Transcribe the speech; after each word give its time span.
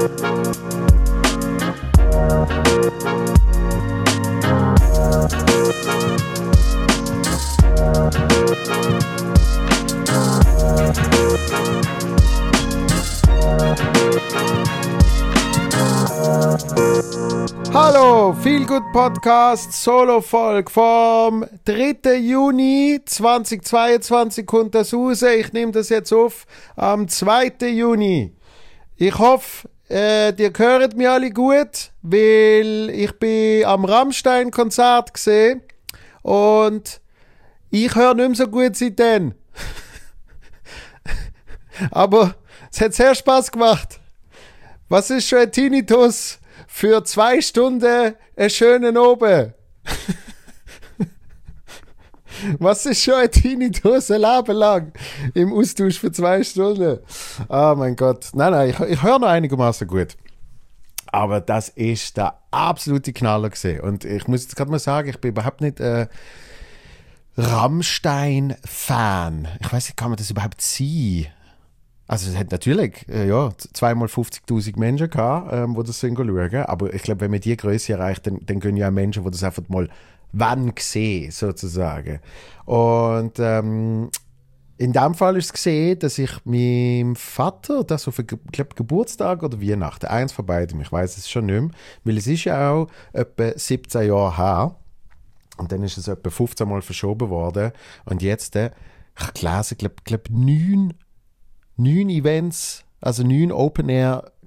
Hallo, 0.00 0.08
Feel 18.42 18.64
Good 18.64 18.82
Podcast 18.94 19.74
Solo 19.74 20.22
Folge 20.22 20.70
vom 20.70 21.44
3. 21.66 22.16
Juni 22.16 23.00
2022 23.04 24.46
kommt 24.46 24.74
das 24.74 24.94
raus. 24.94 25.20
Ich 25.20 25.52
nehme 25.52 25.72
das 25.72 25.90
jetzt 25.90 26.14
auf 26.14 26.46
am 26.76 27.06
2. 27.06 27.68
Juni. 27.68 28.32
Ich 29.02 29.18
hoffe, 29.18 29.66
äh, 29.90 30.34
ihr 30.34 30.52
hört 30.56 30.96
mich 30.96 31.08
alle 31.08 31.30
gut, 31.30 31.90
weil 32.02 32.90
ich 32.90 33.12
bin 33.18 33.64
am 33.64 33.84
Rammstein-Konzert 33.84 35.14
gesehen 35.14 35.62
und 36.22 37.00
ich 37.70 37.94
höre 37.94 38.14
nicht 38.14 38.28
mehr 38.28 38.36
so 38.36 38.46
gut 38.48 38.76
seitdem. 38.76 39.34
Aber 41.90 42.34
es 42.72 42.80
hat 42.80 42.94
sehr 42.94 43.14
Spaß 43.14 43.50
gemacht. 43.50 44.00
Was 44.88 45.10
ist 45.10 45.28
schon 45.28 45.40
ein 45.40 45.52
Tinnitus? 45.52 46.40
für 46.72 47.04
zwei 47.04 47.40
Stunden 47.42 48.14
einen 48.36 48.50
schönen 48.50 48.96
Oben. 48.96 49.52
Was 52.58 52.86
ist 52.86 53.02
schon 53.02 53.14
ein 53.14 53.30
Tinnitus 53.30 54.10
ein 54.10 54.20
Leben 54.20 54.56
lang 54.56 54.92
im 55.34 55.52
Austausch 55.52 55.98
für 55.98 56.12
zwei 56.12 56.42
Stunden? 56.42 56.98
Oh 57.48 57.74
mein 57.76 57.96
Gott. 57.96 58.28
Nein, 58.34 58.52
nein, 58.52 58.70
ich, 58.70 58.80
ich 58.80 59.02
höre 59.02 59.18
noch 59.18 59.28
einigermaßen 59.28 59.86
gut. 59.86 60.16
Aber 61.12 61.40
das 61.40 61.70
ist 61.70 62.16
der 62.16 62.38
absolute 62.50 63.12
Knaller 63.12 63.50
gesehen. 63.50 63.80
Und 63.80 64.04
ich 64.04 64.28
muss 64.28 64.44
jetzt 64.44 64.54
gerade 64.56 64.70
mal 64.70 64.78
sagen, 64.78 65.08
ich 65.08 65.18
bin 65.18 65.32
überhaupt 65.32 65.60
nicht 65.60 65.80
äh, 65.80 66.06
Rammstein-Fan. 67.36 69.48
Ich 69.60 69.72
weiß 69.72 69.88
nicht, 69.88 69.96
kann 69.96 70.10
man 70.10 70.18
das 70.18 70.30
überhaupt 70.30 70.60
sein? 70.60 71.26
Also 72.06 72.30
es 72.30 72.36
hat 72.36 72.50
natürlich 72.50 73.08
äh, 73.08 73.26
ja, 73.28 73.50
zweimal 73.72 74.08
50'000 74.08 74.78
Menschen 74.78 75.08
gehabt, 75.10 75.52
ähm, 75.52 75.76
die 75.76 75.84
das 75.84 76.00
schauen. 76.00 76.54
Aber 76.64 76.92
ich 76.92 77.02
glaube, 77.02 77.20
wenn 77.20 77.30
man 77.30 77.40
die 77.40 77.56
Größe 77.56 77.92
erreicht, 77.92 78.26
dann, 78.26 78.40
dann 78.44 78.58
gehen 78.58 78.76
ja 78.76 78.88
auch 78.88 78.92
Menschen, 78.92 79.22
die 79.24 79.30
das 79.30 79.44
einfach 79.44 79.62
mal 79.68 79.88
wann 80.32 80.72
sehen, 80.78 81.30
sozusagen. 81.30 82.20
Und 82.64 83.38
ähm, 83.38 84.10
in 84.78 84.92
dem 84.92 85.14
Fall 85.14 85.36
ist 85.36 85.46
es 85.46 85.52
gesehen, 85.52 85.98
dass 85.98 86.18
ich 86.18 86.30
meinem 86.44 87.14
Vater, 87.16 87.84
das 87.84 88.08
auf 88.08 88.20
glaub, 88.52 88.76
Geburtstag 88.76 89.42
oder 89.42 89.60
Weihnachten, 89.60 90.06
eins 90.06 90.32
von 90.32 90.46
beiden, 90.46 90.80
ich 90.80 90.90
weiß 90.90 91.18
es 91.18 91.28
schon 91.28 91.46
nicht 91.46 91.60
mehr, 91.60 91.70
weil 92.04 92.16
es 92.16 92.26
ist 92.26 92.44
ja 92.44 92.72
auch 92.72 92.86
etwa 93.12 93.52
17 93.54 94.08
Jahre 94.08 94.36
her. 94.36 94.76
Und 95.58 95.72
dann 95.72 95.82
ist 95.82 95.98
es 95.98 96.08
etwa 96.08 96.30
15 96.30 96.66
Mal 96.66 96.80
verschoben 96.80 97.28
worden. 97.28 97.72
Und 98.06 98.22
jetzt, 98.22 98.56
äh, 98.56 98.70
ich 99.18 99.34
gelesen, 99.34 99.76
glaube 99.76 99.96
glaub, 100.04 100.30
neun 100.30 100.94
neun 101.80 102.10
Events, 102.10 102.84
also 103.00 103.22
neun 103.22 103.50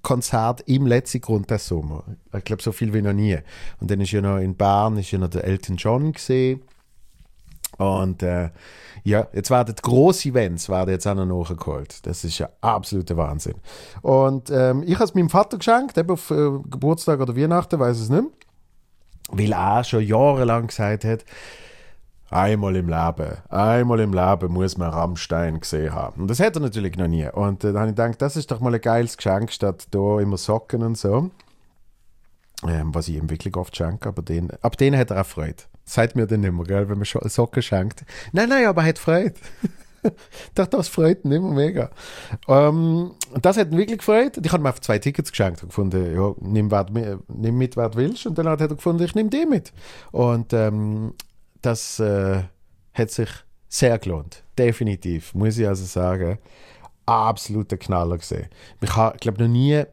Open-Air-Konzerte 0.04 0.64
im 0.68 0.86
letzten 0.86 1.22
Grund 1.22 1.50
des 1.50 1.68
Sommer. 1.68 2.04
Ich 2.36 2.44
glaube, 2.44 2.62
so 2.62 2.72
viel 2.72 2.94
wie 2.94 3.02
noch 3.02 3.14
nie. 3.14 3.38
Und 3.80 3.90
dann 3.90 4.02
ist 4.02 4.12
ja 4.12 4.22
noch 4.22 4.38
in 4.38 4.56
Bern 4.56 4.98
ist 4.98 5.12
ja 5.12 5.20
noch 5.20 5.30
der 5.30 5.46
Elton 5.46 5.78
John 5.78 6.12
gesehen. 6.12 6.62
Und 7.78 8.22
äh, 8.22 8.52
ja, 9.04 9.28
jetzt 9.34 9.50
werden 9.50 9.74
die 9.76 9.82
grossen 9.82 10.32
Events 10.32 10.70
werden 10.70 10.92
jetzt 10.92 11.08
auch 11.08 11.16
noch 11.16 11.26
nachgeholt. 11.26 12.06
Das 12.06 12.24
ist 12.24 12.38
ja 12.38 12.50
absoluter 12.62 13.18
Wahnsinn. 13.18 13.56
Und 14.02 14.52
ähm, 14.52 14.84
ich 14.86 14.96
habe 14.96 15.06
es 15.06 15.16
meinem 15.16 15.30
Vater 15.30 15.58
geschenkt, 15.58 15.98
eben 15.98 16.12
auf 16.12 16.30
äh, 16.30 16.52
Geburtstag 16.70 17.20
oder 17.20 17.36
Weihnachten, 17.36 17.80
weiß 17.80 18.00
es 18.00 18.10
nicht 18.10 18.22
mehr. 18.22 18.32
Weil 19.32 19.54
er 19.54 19.84
schon 19.84 20.06
jahrelang 20.06 20.68
gesagt 20.68 21.06
hat, 21.06 21.26
Einmal 22.34 22.76
im 22.76 22.90
Leben, 22.90 23.38
einmal 23.50 24.00
im 24.00 24.12
Leben 24.12 24.52
muss 24.52 24.76
man 24.76 24.90
Rammstein 24.90 25.60
gesehen 25.60 25.94
haben. 25.94 26.22
Und 26.22 26.32
das 26.32 26.40
hat 26.40 26.56
er 26.56 26.62
natürlich 26.62 26.98
noch 26.98 27.08
nie. 27.08 27.28
Und 27.28 27.64
äh, 27.64 27.68
dann 27.68 27.82
habe 27.82 27.90
ich 27.92 27.96
gedacht, 27.96 28.22
das 28.24 28.36
ist 28.36 28.50
doch 28.50 28.60
mal 28.60 28.74
ein 28.74 28.82
geiles 28.82 29.18
Geschenk, 29.18 29.52
statt 29.52 29.86
da 29.92 30.20
immer 30.20 30.38
Socken 30.38 30.82
und 30.82 30.98
so. 30.98 31.30
Ähm, 32.68 32.96
was 32.96 33.08
ich 33.08 33.18
ihm 33.18 33.30
wirklich 33.30 33.56
oft 33.56 33.76
schenke, 33.78 34.10
aber 34.10 34.24
den, 34.24 34.50
ab 34.62 34.78
denen 34.78 34.98
hat 34.98 35.12
er 35.12 35.22
auch 35.22 35.26
Freude. 35.28 35.64
Sagt 35.86 36.16
mir 36.16 36.26
dann 36.26 36.44
immer, 36.44 36.64
gell, 36.64 36.90
wenn 36.90 36.98
man 36.98 37.06
Socken 37.06 37.62
schenkt. 37.62 38.04
Nein, 38.32 38.50
nein, 38.50 38.66
aber 38.66 38.82
er 38.82 38.88
hat 38.88 38.98
Freude. 38.98 39.36
doch, 40.56 40.66
das 40.66 40.88
freut 40.88 41.24
ihn 41.26 41.34
immer 41.34 41.52
mega. 41.52 41.92
Ähm, 42.48 43.12
das 43.42 43.58
hat 43.58 43.72
ihn 43.72 43.78
wirklich 43.78 44.00
gefreut. 44.00 44.40
Ich 44.44 44.52
habe 44.52 44.64
ihm 44.64 44.66
einfach 44.66 44.80
zwei 44.80 44.98
Tickets 44.98 45.30
geschenkt 45.30 45.62
und 45.62 45.70
gefunden, 45.70 46.16
ja, 46.16 46.34
nimm, 46.40 46.72
nimm 47.28 47.58
mit, 47.60 47.78
wer 47.78 47.90
du 47.90 47.98
willst. 48.00 48.26
Und 48.26 48.40
dann 48.40 48.50
hat 48.50 48.60
er 48.60 48.70
gefunden, 48.70 49.04
ich 49.04 49.14
nehme 49.14 49.30
die 49.30 49.46
mit. 49.46 49.72
Und 50.12 50.52
ähm, 50.54 51.14
das 51.64 52.00
äh, 52.00 52.44
hat 52.94 53.12
sich 53.12 53.30
sehr 53.68 53.98
gelohnt. 53.98 54.44
Definitiv, 54.58 55.34
muss 55.34 55.58
ich 55.58 55.68
also 55.68 55.86
sagen. 55.86 56.38
Absoluter 57.06 57.78
Knaller 57.78 58.18
gesehen. 58.18 58.48
Ich 58.82 58.96
habe, 58.96 59.18
glaube 59.18 59.42
noch 59.44 59.50
nie 59.50 59.84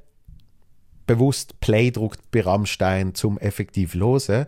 bewusst 1.07 1.59
Play 1.61 1.87
gedruckt 1.87 2.21
bei 2.31 2.43
Rammstein 2.43 3.15
zum 3.15 3.39
effektiv 3.39 3.95
hören, 3.95 4.47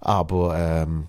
aber 0.00 0.56
ähm, 0.56 1.08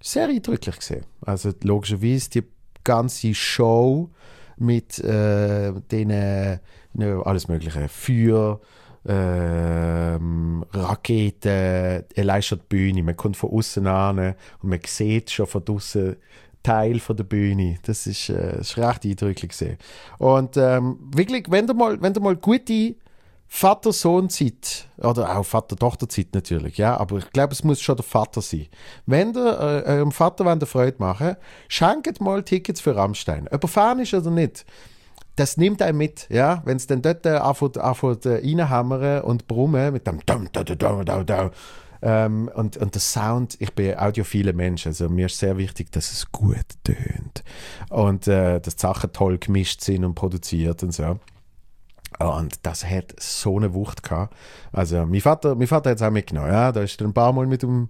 sehr 0.00 0.28
eindrücklich 0.28 0.76
gesehen. 0.76 1.04
Also 1.22 1.52
logischerweise 1.62 2.30
die 2.30 2.44
ganze 2.84 3.34
Show 3.34 4.10
mit 4.56 4.98
äh, 5.00 5.72
den 5.90 6.10
äh, 6.10 6.58
alles 7.24 7.48
mögliche 7.48 7.88
Feuer, 7.88 8.60
ähm, 9.06 10.64
Raketen, 10.72 12.04
allein 12.16 12.42
schon 12.42 12.58
die 12.58 12.66
Bühne. 12.68 13.02
Man 13.02 13.16
kommt 13.16 13.36
von 13.36 13.50
außen 13.50 13.86
an 13.86 14.18
und 14.62 14.70
man 14.70 14.80
sieht 14.86 15.30
schon 15.30 15.46
von 15.46 15.62
außen 15.68 16.16
Teil 16.62 17.00
von 17.00 17.16
der 17.16 17.24
Bühne. 17.24 17.78
Das 17.82 18.06
ist, 18.06 18.28
äh, 18.28 18.58
das 18.58 18.70
ist 18.70 18.76
recht 18.76 19.04
eindrücklich 19.04 19.50
gesehen. 19.50 19.78
Und 20.18 20.56
ähm, 20.56 20.98
wirklich, 21.14 21.46
wenn 21.50 21.66
du 21.66 21.74
mal, 21.74 22.00
wenn 22.00 22.12
du 22.12 22.20
mal 22.20 22.36
gute 22.36 22.94
Vater-Sohn-Zeit 23.48 24.88
oder 24.98 25.36
auch 25.36 25.44
Vater-Tochter-Zeit 25.44 26.28
natürlich, 26.34 26.76
ja, 26.76 26.96
aber 26.96 27.18
ich 27.18 27.30
glaube, 27.32 27.52
es 27.52 27.64
muss 27.64 27.80
schon 27.80 27.96
der 27.96 28.04
Vater 28.04 28.42
sein. 28.42 28.68
Wenn 29.06 29.32
der 29.32 29.84
äh, 29.86 29.90
eurem 29.90 30.12
Vater 30.12 30.44
wollt 30.44 30.68
Freude 30.68 30.96
machen, 30.98 31.36
schenkt 31.68 32.20
mal 32.20 32.42
Tickets 32.42 32.80
für 32.80 32.94
Rammstein. 32.94 33.48
Ob 33.50 33.64
er 33.64 33.68
Fan 33.68 33.98
ist 33.98 34.14
oder 34.14 34.30
nicht 34.30 34.64
das 35.40 35.56
nimmt 35.56 35.80
einen 35.80 35.96
mit, 35.96 36.26
ja, 36.28 36.60
wenn 36.66 36.76
es 36.76 36.86
dann 36.86 37.00
dort 37.00 37.24
äh, 37.24 37.30
anfängt, 37.30 37.78
anfängt 37.78 38.26
äh, 38.26 38.36
reinhammern 38.36 39.22
und 39.22 39.46
brummen 39.46 39.92
mit 39.92 40.06
dem 40.06 40.20
dum, 40.26 40.48
dum, 40.52 40.64
dum, 40.64 41.04
dum, 41.04 41.26
dum, 41.26 41.50
ähm, 42.02 42.50
und, 42.54 42.76
und 42.76 42.94
der 42.94 43.00
Sound, 43.00 43.56
ich 43.58 43.74
bin 43.74 43.96
audiophile 43.96 44.52
Mensch, 44.52 44.86
also 44.86 45.08
mir 45.08 45.26
ist 45.26 45.38
sehr 45.38 45.56
wichtig, 45.56 45.92
dass 45.92 46.12
es 46.12 46.30
gut 46.30 46.56
tönt. 46.84 47.42
Und 47.88 48.28
äh, 48.28 48.60
dass 48.60 48.76
die 48.76 48.80
Sachen 48.80 49.12
toll 49.12 49.38
gemischt 49.38 49.80
sind 49.80 50.04
und 50.04 50.14
produziert 50.14 50.82
und 50.82 50.92
so. 50.92 51.18
Und 52.18 52.66
das 52.66 52.84
hat 52.84 53.14
so 53.18 53.56
eine 53.56 53.72
Wucht 53.72 54.02
gehabt. 54.02 54.34
Also, 54.72 55.06
mein 55.06 55.20
Vater, 55.20 55.54
mein 55.54 55.66
Vater 55.66 55.90
hat 55.90 55.96
es 55.96 56.02
auch 56.02 56.10
mitgenommen, 56.10 56.50
ja, 56.50 56.70
da 56.72 56.82
ist 56.82 57.00
ein 57.00 57.14
paar 57.14 57.32
Mal 57.32 57.46
mit 57.46 57.62
dem 57.62 57.88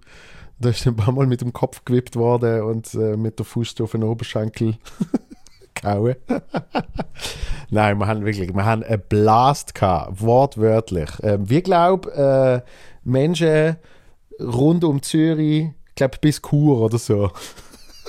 da 0.59 0.69
ist 0.69 0.85
ein 0.85 0.95
paar 0.95 1.11
Mal 1.11 1.25
mit 1.25 1.41
dem 1.41 1.53
Kopf 1.53 1.83
gewippt 1.85 2.15
worden 2.15 2.61
und 2.61 2.93
äh, 2.93 3.17
mit 3.17 3.39
der 3.39 3.45
Fuß 3.45 3.81
auf 3.81 3.93
den 3.93 4.03
Oberschenkel 4.03 4.77
gehauen. 5.81 6.15
Nein, 7.69 7.97
wir 7.99 8.07
haben 8.07 8.25
wirklich, 8.25 8.53
wir 8.53 8.65
haben 8.65 8.83
einen 8.83 9.01
Blast 9.07 9.75
gehabt, 9.75 10.21
wortwörtlich. 10.21 11.09
Ähm, 11.23 11.49
wir 11.49 11.61
glauben, 11.61 12.09
äh, 12.11 12.61
Menschen 13.03 13.77
rund 14.39 14.83
um 14.83 15.01
Zürich, 15.01 15.69
ich 15.89 15.95
glaube 15.95 16.17
bis 16.19 16.41
Chur 16.41 16.81
oder 16.81 16.97
so. 16.97 17.31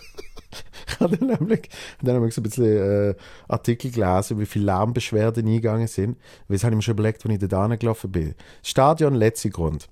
ich 0.88 1.00
habe 1.00 1.16
dann 1.16 1.28
nämlich, 1.28 1.68
dann 2.02 2.16
nämlich 2.16 2.34
so 2.34 2.40
ein 2.40 2.44
bisschen 2.44 3.10
äh, 3.10 3.14
Artikel 3.48 3.90
gelesen, 3.90 4.40
wie 4.40 4.46
viele 4.46 4.66
Lärmbeschwerden 4.66 5.46
eingegangen 5.46 5.86
sind. 5.86 6.18
Weil 6.48 6.56
das 6.56 6.64
habe 6.64 6.74
ich 6.74 6.76
mir 6.76 6.82
schon 6.82 6.94
überlegt, 6.94 7.24
als 7.24 7.42
ich 7.42 7.48
da 7.48 7.66
gelaufen 7.68 8.10
bin. 8.10 8.34
Stadion 8.62 9.14
letzter 9.14 9.50
Grund 9.50 9.88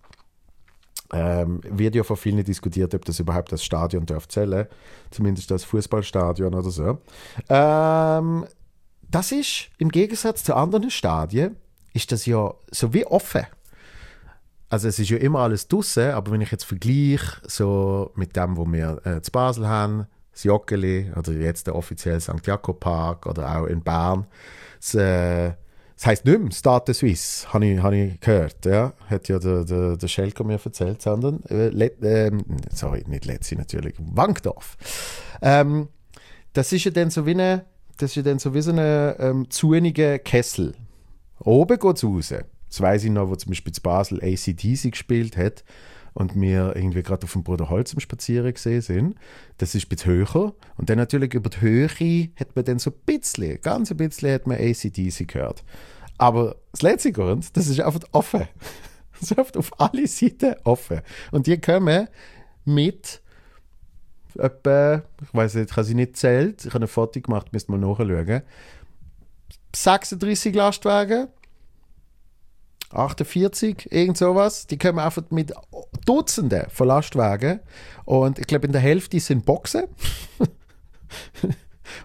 ähm, 1.12 1.60
wird 1.64 1.94
ja 1.94 2.02
von 2.02 2.16
vielen 2.16 2.44
diskutiert, 2.44 2.94
ob 2.94 3.04
das 3.04 3.20
überhaupt 3.20 3.52
das 3.52 3.64
Stadion 3.64 4.06
darf 4.06 4.28
zählen, 4.28 4.66
zumindest 5.10 5.50
das 5.50 5.64
Fußballstadion 5.64 6.54
oder 6.54 6.70
so. 6.70 6.98
Ähm, 7.48 8.46
das 9.10 9.32
ist 9.32 9.70
im 9.78 9.90
Gegensatz 9.90 10.44
zu 10.44 10.54
anderen 10.54 10.90
Stadien 10.90 11.56
ist 11.92 12.12
das 12.12 12.26
ja 12.26 12.54
so 12.70 12.94
wie 12.94 13.04
offen. 13.06 13.46
Also 14.68 14.86
es 14.86 15.00
ist 15.00 15.10
ja 15.10 15.16
immer 15.16 15.40
alles 15.40 15.66
draussen, 15.66 16.12
aber 16.12 16.30
wenn 16.30 16.40
ich 16.40 16.52
jetzt 16.52 16.64
vergleiche 16.64 17.40
so 17.42 18.12
mit 18.14 18.36
dem, 18.36 18.56
wo 18.56 18.64
wir 18.66 19.00
äh, 19.04 19.20
zu 19.20 19.32
Basel 19.32 19.66
haben, 19.66 20.06
das 20.30 20.44
Joggeli 20.44 21.10
oder 21.16 21.32
jetzt 21.32 21.66
der 21.66 21.74
offizielle 21.74 22.20
St. 22.20 22.46
Jakob 22.46 22.78
Park 22.78 23.26
oder 23.26 23.58
auch 23.58 23.66
in 23.66 23.82
Bern, 23.82 24.28
das, 24.78 24.94
äh, 24.94 25.54
das 26.00 26.06
heisst 26.06 26.24
nicht 26.24 26.40
mehr 26.40 26.50
Stade 26.50 26.94
Suisse, 26.94 27.52
habe 27.52 27.66
ich, 27.66 27.82
hab 27.82 27.92
ich 27.92 28.18
gehört. 28.20 28.64
Ja? 28.64 28.94
Hat 29.10 29.28
ja 29.28 29.38
der, 29.38 29.64
der, 29.64 29.98
der 29.98 30.08
Schelker 30.08 30.44
mir 30.44 30.58
erzählt, 30.64 31.02
sondern, 31.02 31.42
äh, 31.50 31.66
äh, 31.66 32.32
sorry, 32.72 33.04
nicht 33.06 33.26
Letzi 33.26 33.54
natürlich, 33.54 33.96
Wankdorf. 33.98 34.78
Ähm, 35.42 35.88
das 36.54 36.72
ist 36.72 36.84
ja 36.84 36.90
dann 36.90 37.10
so 37.10 37.26
wie 37.26 37.32
eine, 37.32 37.66
so 37.98 38.06
so 38.62 38.70
ein 38.70 39.14
ähm, 39.18 39.50
zuniger 39.50 40.18
Kessel. 40.18 40.74
Oben 41.38 41.78
geht 41.78 41.96
es 41.96 42.04
raus. 42.04 42.34
Das 42.70 42.80
weiß 42.80 43.04
ich 43.04 43.10
noch, 43.10 43.28
wo 43.28 43.36
zum 43.36 43.50
Beispiel 43.50 43.74
zu 43.74 43.82
Basel 43.82 44.24
ACDC 44.24 44.92
gespielt 44.92 45.36
hat 45.36 45.64
und 46.14 46.40
wir 46.40 46.74
irgendwie 46.76 47.02
gerade 47.02 47.24
auf 47.24 47.32
dem 47.32 47.42
Bruder 47.42 47.68
Holz 47.68 47.92
im 47.92 48.00
Spazieren 48.00 48.52
gesehen 48.52 48.80
sind. 48.80 49.14
Das 49.58 49.74
ist 49.74 49.86
ein 49.86 49.88
bisschen 49.88 50.12
höher. 50.12 50.54
Und 50.76 50.90
dann 50.90 50.98
natürlich 50.98 51.34
über 51.34 51.50
die 51.50 51.60
Höhe 51.60 52.30
hat 52.36 52.56
man 52.56 52.64
dann 52.64 52.78
so 52.78 52.90
ein 52.90 52.96
bisschen, 53.06 53.60
ganz 53.60 53.90
ein 53.90 53.96
bisschen 53.96 54.32
hat 54.32 54.46
man 54.46 54.58
ACDC 54.58 55.28
gehört. 55.28 55.64
Aber 56.18 56.56
das 56.72 56.82
letzte 56.82 57.12
Grund, 57.12 57.56
das 57.56 57.68
ist 57.68 57.80
einfach 57.80 58.00
offen. 58.12 58.46
Das 59.12 59.32
ist 59.32 59.38
einfach 59.38 59.56
auf 59.56 59.78
alle 59.78 60.06
Seiten 60.06 60.54
offen. 60.64 61.02
Und 61.30 61.46
die 61.46 61.60
kommen 61.60 62.08
mit 62.64 63.20
etwa, 64.38 65.02
ich 65.22 65.34
weiß 65.34 65.56
nicht, 65.56 65.70
ich 65.70 65.76
habe 65.76 65.84
sie 65.84 65.94
nicht 65.94 66.16
zählt, 66.16 66.64
ich 66.64 66.72
habe 66.72 66.86
ein 66.86 66.88
Foto 66.88 67.20
gemacht, 67.20 67.52
müsst 67.52 67.68
mal 67.68 67.76
nachschauen. 67.76 68.40
36 69.76 70.54
Lastwagen, 70.54 71.28
48, 72.92 73.92
irgend 73.92 74.16
sowas. 74.16 74.66
Die 74.66 74.78
kommen 74.78 74.98
einfach 74.98 75.22
mit 75.30 75.52
Dutzenden 76.06 76.64
von 76.70 76.88
Lastwagen. 76.88 77.60
Und 78.04 78.38
ich 78.38 78.46
glaube, 78.46 78.66
in 78.66 78.72
der 78.72 78.80
Hälfte 78.80 79.20
sind 79.20 79.46
Boxen. 79.46 79.84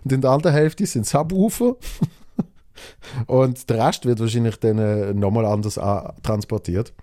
und 0.04 0.12
in 0.12 0.22
der 0.22 0.32
anderen 0.32 0.56
Hälfte 0.56 0.86
sind 0.86 1.06
Subwoofer. 1.06 1.76
und 3.28 3.70
der 3.70 3.86
Rest 3.86 4.06
wird 4.06 4.20
wahrscheinlich 4.20 4.58
dann 4.60 4.78
äh, 4.78 5.14
nochmal 5.14 5.46
anders 5.46 5.80
transportiert. 6.24 6.94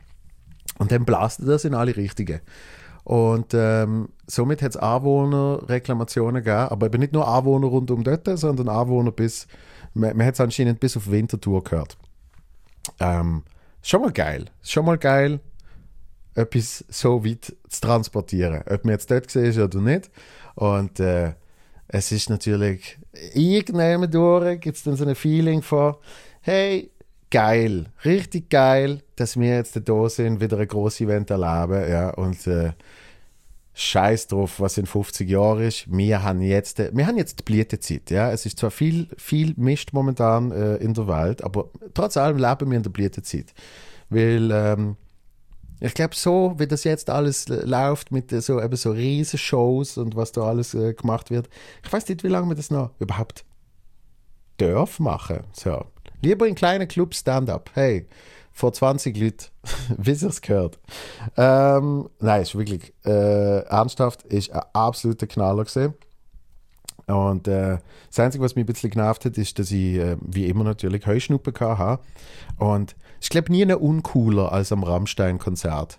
Und 0.78 0.92
dann 0.92 1.04
blastet 1.04 1.48
das 1.48 1.64
in 1.64 1.74
alle 1.74 1.96
Richtungen. 1.96 2.40
Und 3.04 3.52
ähm, 3.52 4.10
somit 4.28 4.62
hat 4.62 4.70
es 4.70 4.76
Anwohnerreklamationen 4.76 6.44
gegeben, 6.44 6.68
aber 6.70 6.86
eben 6.86 7.00
nicht 7.00 7.12
nur 7.12 7.26
Anwohner 7.26 7.66
rund 7.66 7.90
um 7.90 8.04
dort, 8.04 8.28
sondern 8.38 8.68
Anwohner 8.68 9.10
bis, 9.10 9.48
man, 9.92 10.16
man 10.16 10.26
hat 10.26 10.34
es 10.34 10.40
anscheinend 10.40 10.78
bis 10.78 10.96
auf 10.96 11.10
Winterthur 11.10 11.64
gehört. 11.64 11.96
Ähm, 13.00 13.42
schon 13.82 14.02
mal 14.02 14.12
geil. 14.12 14.46
Schon 14.62 14.86
mal 14.86 14.98
geil, 14.98 15.40
etwas 16.34 16.84
so 16.88 17.24
weit 17.24 17.54
zu 17.68 17.80
transportieren. 17.80 18.62
Ob 18.68 18.84
man 18.84 18.92
jetzt 18.92 19.10
dort 19.10 19.26
gesehen 19.26 19.46
ist 19.46 19.58
oder 19.58 19.80
nicht. 19.80 20.10
Und 20.54 21.00
äh, 21.00 21.34
es 21.88 22.12
ist 22.12 22.30
natürlich 22.30 22.98
irgendwann 23.34 24.10
durch, 24.10 24.60
gibt 24.60 24.76
es 24.76 24.82
dann 24.82 24.96
so 24.96 25.04
ein 25.04 25.14
Feeling 25.14 25.62
von, 25.62 25.96
hey, 26.40 26.90
geil, 27.30 27.86
richtig 28.04 28.50
geil, 28.50 29.02
dass 29.16 29.38
wir 29.38 29.56
jetzt 29.56 29.78
da 29.84 30.08
sind, 30.08 30.40
wieder 30.40 30.58
ein 30.58 30.68
grosses 30.68 31.02
Event 31.02 31.30
erleben. 31.30 31.90
Ja, 31.90 32.10
und 32.10 32.46
äh, 32.46 32.72
Scheiß 33.74 34.26
drauf, 34.26 34.60
was 34.60 34.76
in 34.76 34.86
50 34.86 35.28
Jahren 35.28 35.62
ist. 35.62 35.86
Wir 35.90 36.22
haben 36.22 36.42
jetzt, 36.42 36.78
äh, 36.78 36.90
wir 36.92 37.06
haben 37.06 37.16
jetzt 37.16 37.40
die 37.40 37.42
Blütezeit. 37.42 38.10
Ja? 38.10 38.30
Es 38.30 38.44
ist 38.44 38.58
zwar 38.58 38.70
viel, 38.70 39.08
viel 39.16 39.54
Mist 39.56 39.92
momentan 39.92 40.52
äh, 40.52 40.76
in 40.76 40.94
der 40.94 41.08
Welt, 41.08 41.42
aber 41.42 41.70
trotz 41.94 42.16
allem 42.16 42.36
leben 42.36 42.70
wir 42.70 42.76
in 42.76 42.82
der 42.82 42.90
Blütezeit. 42.90 43.54
Weil 44.10 44.50
ähm, 44.52 44.96
ich 45.80 45.94
glaube, 45.94 46.14
so 46.14 46.54
wie 46.58 46.66
das 46.66 46.84
jetzt 46.84 47.08
alles 47.08 47.48
läuft 47.48 48.12
mit 48.12 48.30
so, 48.30 48.60
eben 48.60 48.76
so 48.76 48.92
riesen 48.92 49.38
Shows 49.38 49.96
und 49.96 50.16
was 50.16 50.32
da 50.32 50.42
alles 50.42 50.74
äh, 50.74 50.92
gemacht 50.92 51.30
wird, 51.30 51.48
ich 51.82 51.92
weiß 51.92 52.08
nicht, 52.08 52.22
wie 52.22 52.28
lange 52.28 52.48
wir 52.48 52.54
das 52.54 52.70
noch 52.70 52.90
überhaupt 53.00 53.44
dürfen 54.60 55.04
machen. 55.04 55.40
So. 55.52 55.86
Lieber 56.20 56.46
in 56.46 56.54
kleinen 56.54 56.86
Clubs 56.86 57.18
Stand-up. 57.20 57.70
Hey, 57.74 58.06
vor 58.52 58.72
20 58.72 59.16
Leuten, 59.16 59.46
wie 59.96 60.14
sich's 60.14 60.40
gehört. 60.40 60.78
Ähm, 61.36 62.08
nein, 62.20 62.42
ist 62.42 62.56
wirklich 62.56 62.92
äh, 63.04 63.60
ernsthaft, 63.64 64.22
ist 64.24 64.52
ein 64.52 64.62
absoluter 64.72 65.26
Knaller 65.26 65.64
gesehen. 65.64 65.94
Und 67.06 67.48
äh, 67.48 67.78
das 68.08 68.20
Einzige, 68.20 68.44
was 68.44 68.54
mich 68.54 68.64
ein 68.64 68.66
bisschen 68.66 68.90
genervt 68.90 69.24
hat, 69.24 69.36
ist, 69.36 69.58
dass 69.58 69.70
ich, 69.70 69.96
äh, 69.96 70.16
wie 70.20 70.46
immer 70.46 70.64
natürlich, 70.64 71.06
Heuschnuppen 71.06 71.52
hatte. 71.58 72.02
Und 72.58 72.94
ich 73.20 73.28
glaube, 73.28 73.50
nie 73.50 73.64
uncooler 73.72 74.52
als 74.52 74.72
am 74.72 74.84
Rammstein-Konzert. 74.84 75.98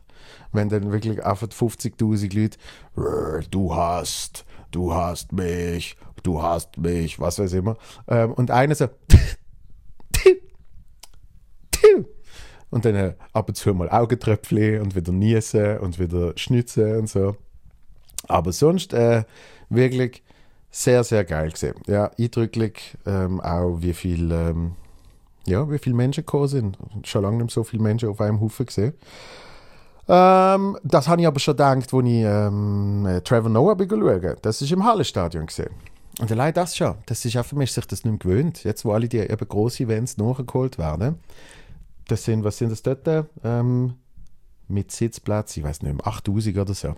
Wenn 0.51 0.69
dann 0.69 0.91
wirklich 0.91 1.23
einfach 1.25 1.47
50.000 1.47 2.39
Leute, 2.39 3.49
du 3.49 3.75
hast, 3.75 4.45
du 4.71 4.93
hast 4.93 5.31
mich, 5.31 5.97
du 6.21 6.41
hast 6.41 6.77
mich, 6.77 7.19
was 7.19 7.39
weiß 7.39 7.53
ich 7.53 7.59
immer. 7.59 7.77
Ähm, 8.07 8.33
und 8.33 8.51
einer 8.51 8.75
so, 8.75 8.87
und 12.73 12.85
dann 12.85 12.95
äh, 12.95 13.13
ab 13.33 13.47
und 13.49 13.55
zu 13.55 13.73
mal 13.73 13.89
Augentröpfchen 13.89 14.81
und 14.81 14.95
wieder 14.95 15.11
niesen 15.11 15.77
und 15.77 15.99
wieder 15.99 16.33
schnitzen 16.35 16.97
und 16.97 17.09
so. 17.09 17.35
Aber 18.27 18.51
sonst 18.51 18.93
äh, 18.93 19.23
wirklich 19.69 20.23
sehr, 20.71 21.03
sehr 21.03 21.23
geil 21.23 21.51
gesehen. 21.51 21.75
Ja, 21.85 22.09
eindrücklich 22.17 22.97
ähm, 23.05 23.39
auch, 23.41 23.77
wie 23.81 23.93
viel, 23.93 24.31
ähm, 24.31 24.73
ja, 25.45 25.69
wie 25.69 25.77
viele 25.77 25.95
Menschen 25.95 26.21
gekommen 26.21 26.47
sind. 26.47 26.77
Schon 27.03 27.21
lange 27.21 27.43
nicht 27.43 27.53
so 27.53 27.63
viele 27.63 27.83
Menschen 27.83 28.09
auf 28.09 28.19
einem 28.19 28.41
Haufen 28.41 28.65
gesehen. 28.65 28.93
Ähm, 30.07 30.77
das 30.83 31.07
habe 31.07 31.21
ich 31.21 31.27
aber 31.27 31.39
schon 31.39 31.53
gedacht, 31.53 31.93
als 31.93 31.93
ich 31.93 32.23
ähm, 32.25 33.05
äh, 33.05 33.21
Trevor 33.21 33.49
Noah 33.49 33.77
schauen 33.77 34.35
Das 34.41 34.61
ist 34.61 34.71
im 34.71 34.83
Hallenstadion 34.83 35.45
gesehen. 35.45 35.69
Und 36.19 36.31
allein 36.31 36.53
das 36.53 36.75
schon, 36.75 36.95
das 37.05 37.23
ist 37.23 37.37
auch 37.37 37.45
für 37.45 37.55
mich 37.55 37.71
sich 37.71 37.85
das 37.85 38.03
nicht 38.03 38.11
mehr 38.11 38.19
gewöhnt. 38.19 38.63
Jetzt, 38.63 38.83
wo 38.83 38.91
alle 38.91 39.07
die 39.07 39.19
eben 39.19 39.47
grossen 39.47 39.85
Events 39.85 40.17
nachgeholt 40.17 40.77
werden, 40.77 41.19
das 42.13 42.23
sind, 42.25 42.43
was 42.43 42.57
sind 42.59 42.71
das 42.71 42.83
dort? 42.83 43.27
Ähm, 43.43 43.95
mit 44.67 44.91
Sitzplatz, 44.91 45.57
ich 45.57 45.63
weiß 45.63 45.81
nicht 45.81 45.95
mehr, 45.95 46.07
8000 46.07 46.57
oder 46.57 46.73
so. 46.73 46.95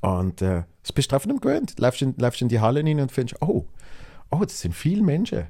Und 0.00 0.42
äh, 0.42 0.64
das 0.82 0.92
bist 0.92 1.12
du 1.12 1.16
einfach 1.16 1.28
nicht 1.28 1.42
gewöhnt. 1.42 1.78
Läufst 1.78 2.02
in, 2.02 2.14
läufst 2.16 2.42
in 2.42 2.48
die 2.48 2.60
Halle 2.60 2.82
rein 2.82 3.00
und 3.00 3.12
findest, 3.12 3.40
oh, 3.42 3.66
oh, 4.30 4.40
das 4.40 4.60
sind 4.60 4.74
viele 4.74 5.02
Menschen. 5.02 5.44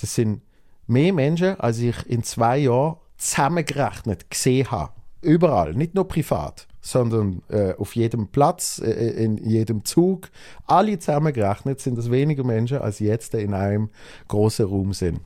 Das 0.00 0.14
sind 0.14 0.42
mehr 0.86 1.12
Menschen, 1.12 1.58
als 1.60 1.78
ich 1.78 1.96
in 2.08 2.22
zwei 2.22 2.58
Jahren 2.58 2.96
zusammengerechnet 3.16 4.30
gesehen 4.30 4.70
habe. 4.70 4.92
Überall, 5.20 5.74
nicht 5.74 5.94
nur 5.94 6.06
privat, 6.06 6.68
sondern 6.80 7.42
äh, 7.48 7.74
auf 7.74 7.96
jedem 7.96 8.28
Platz, 8.28 8.80
äh, 8.84 8.90
in 8.90 9.36
jedem 9.38 9.84
Zug. 9.84 10.30
Alle 10.66 10.98
zusammengerechnet 10.98 11.80
sind 11.80 11.96
das 11.96 12.10
weniger 12.10 12.44
Menschen, 12.44 12.78
als 12.78 13.00
jetzt 13.00 13.34
in 13.34 13.54
einem 13.54 13.90
großen 14.28 14.66
Raum 14.66 14.92
sind. 14.92 15.20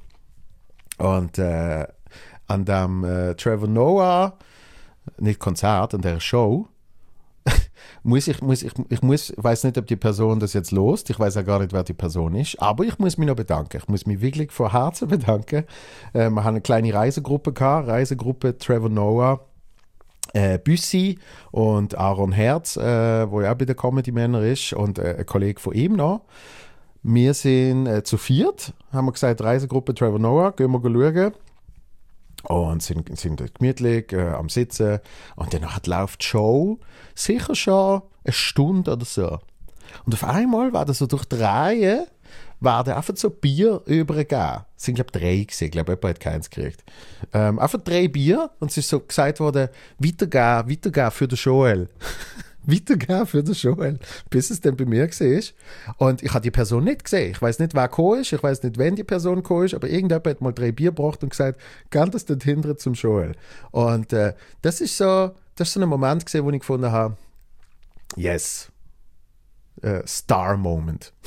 Und 0.99 1.39
äh, 1.39 1.87
an 2.49 2.65
dem 2.65 3.05
äh, 3.05 3.35
Trevor 3.35 3.69
Noah, 3.69 4.37
nicht 5.19 5.39
Konzert, 5.39 5.95
an 5.95 6.01
der 6.01 6.19
Show, 6.21 6.67
muss 8.03 8.27
ich, 8.29 8.43
muss 8.43 8.63
ich, 8.63 8.73
ich 8.89 9.03
muss, 9.03 9.33
weiß 9.37 9.65
nicht, 9.65 9.79
ob 9.79 9.87
die 9.87 9.97
Person 9.97 10.41
das 10.41 10.53
jetzt 10.53 10.73
lost, 10.73 11.11
ich 11.11 11.19
weiß 11.19 11.37
ja 11.37 11.43
gar 11.43 11.61
nicht, 11.61 11.73
wer 11.73 11.85
die 11.85 11.95
Person 11.95 12.35
ist, 12.35 12.61
aber 12.61 12.85
ich 12.85 12.99
muss 12.99 13.19
mich 13.19 13.29
noch 13.29 13.37
bedanken. 13.37 13.77
Ich 13.77 13.89
muss 13.89 14.07
mich 14.07 14.21
wirklich 14.21 14.51
von 14.53 14.73
Herzen 14.73 15.09
bedanken. 15.09 15.65
Äh, 16.13 16.31
wir 16.31 16.45
haben 16.45 16.49
eine 16.49 16.61
kleine 16.61 16.93
Reisegruppe 16.93 17.53
gehabt, 17.53 17.89
Reisegruppe 17.89 18.59
Trevor 18.59 18.91
Noah, 18.91 19.41
äh, 20.33 20.59
Büssi 20.59 21.19
und 21.51 21.97
Aaron 21.97 22.33
Herz, 22.33 22.77
äh, 22.77 23.31
wo 23.31 23.41
ja 23.41 23.53
auch 23.53 23.57
bei 23.57 23.65
den 23.65 23.77
Comedy 23.77 24.13
Männer 24.13 24.43
ist, 24.43 24.73
und 24.73 24.99
äh, 24.99 25.17
ein 25.19 25.27
Kollege 25.27 25.61
von 25.61 25.75
ihm 25.75 25.95
noch. 25.95 26.23
Wir 27.03 27.33
sind 27.33 27.87
äh, 27.87 28.03
zu 28.03 28.19
viert, 28.19 28.75
haben 28.93 29.07
wir 29.07 29.13
gesagt, 29.13 29.41
Reisegruppe 29.41 29.95
Trevor 29.95 30.19
Noah, 30.19 30.53
gehen 30.53 30.71
wir 30.71 30.81
schauen 30.83 31.33
und 32.45 32.83
sind, 32.83 33.19
sind 33.19 33.43
gemütlich 33.59 34.13
äh, 34.13 34.29
am 34.29 34.49
Sitzen 34.49 35.01
und 35.37 35.53
dann 35.53 35.67
läuft 35.87 36.23
die 36.23 36.27
Show 36.27 36.79
sicher 37.15 37.55
schon 37.55 38.03
eine 38.25 38.33
Stunde 38.33 38.93
oder 38.93 39.05
so. 39.05 39.39
Und 40.05 40.15
auf 40.15 40.25
einmal 40.25 40.73
war 40.73 40.85
das 40.85 40.99
so 40.99 41.07
durch 41.07 41.25
war 42.61 42.85
da 42.85 42.97
einfach 42.97 43.17
so 43.17 43.31
Bier 43.31 43.83
übergegeben. 43.87 44.65
Es 44.77 44.85
sind, 44.85 44.97
glaube 44.97 45.11
ich, 45.15 45.21
drei 45.21 45.37
gewesen. 45.37 45.65
Ich 45.65 45.71
glaube, 45.71 45.93
jemand 45.93 46.05
hat 46.17 46.21
keins 46.21 46.51
gekriegt. 46.51 46.85
Ähm, 47.33 47.59
einfach 47.59 47.81
drei 47.81 48.09
Bier 48.09 48.51
und 48.59 48.71
es 48.71 48.79
ist 48.79 48.89
so 48.89 49.01
gesagt 49.01 49.41
worden, 49.41 49.69
weitergehen, 49.99 50.69
weitergehen 50.69 51.11
für 51.11 51.29
den 51.29 51.37
Joel. 51.37 51.89
weitergeben 52.63 53.27
für 53.27 53.43
den 53.43 53.55
Joel, 53.55 53.99
bis 54.31 54.51
es 54.51 54.61
dann 54.61 54.77
bei 54.77 54.85
mir 54.85 55.09
war. 55.09 55.43
Und 55.97 56.23
ich 56.23 56.33
habe 56.33 56.43
die 56.43 56.51
Person 56.51 56.85
nicht 56.85 57.05
gesehen. 57.05 57.31
Ich 57.31 57.41
weiß 57.41 57.59
nicht, 57.59 57.75
wer 57.75 57.89
gekommen 57.89 58.21
ist, 58.21 58.33
ich 58.33 58.43
weiß 58.43 58.63
nicht, 58.63 58.79
wenn 58.79 58.97
die 58.97 59.05
Person 59.05 59.37
gekommen 59.37 59.65
ist, 59.65 59.75
aber 59.75 59.89
irgendjemand 59.89 60.27
hat 60.27 60.41
mal 60.41 60.53
drei 60.53 60.73
Bier 60.73 60.91
gebracht 60.91 61.23
und 61.23 61.31
gesagt, 61.31 61.61
kann 61.91 62.11
das 62.11 62.25
dort 62.25 62.43
hinten 62.43 62.77
zum 62.79 62.95
Joel. 62.95 63.33
Und 63.71 64.13
äh, 64.13 64.35
das 64.63 64.81
ist 64.81 64.97
so, 64.97 65.33
das 65.57 65.69
ist 65.69 65.75
so 65.75 65.81
ein 65.81 65.89
Moment 65.89 66.27
gewesen, 66.27 66.45
wo 66.45 66.51
ich 66.51 66.61
gefunden 66.61 66.93
habe, 66.93 67.17
yes, 68.17 68.71
uh, 69.85 70.01
Star 70.07 70.57
Moment. 70.57 71.13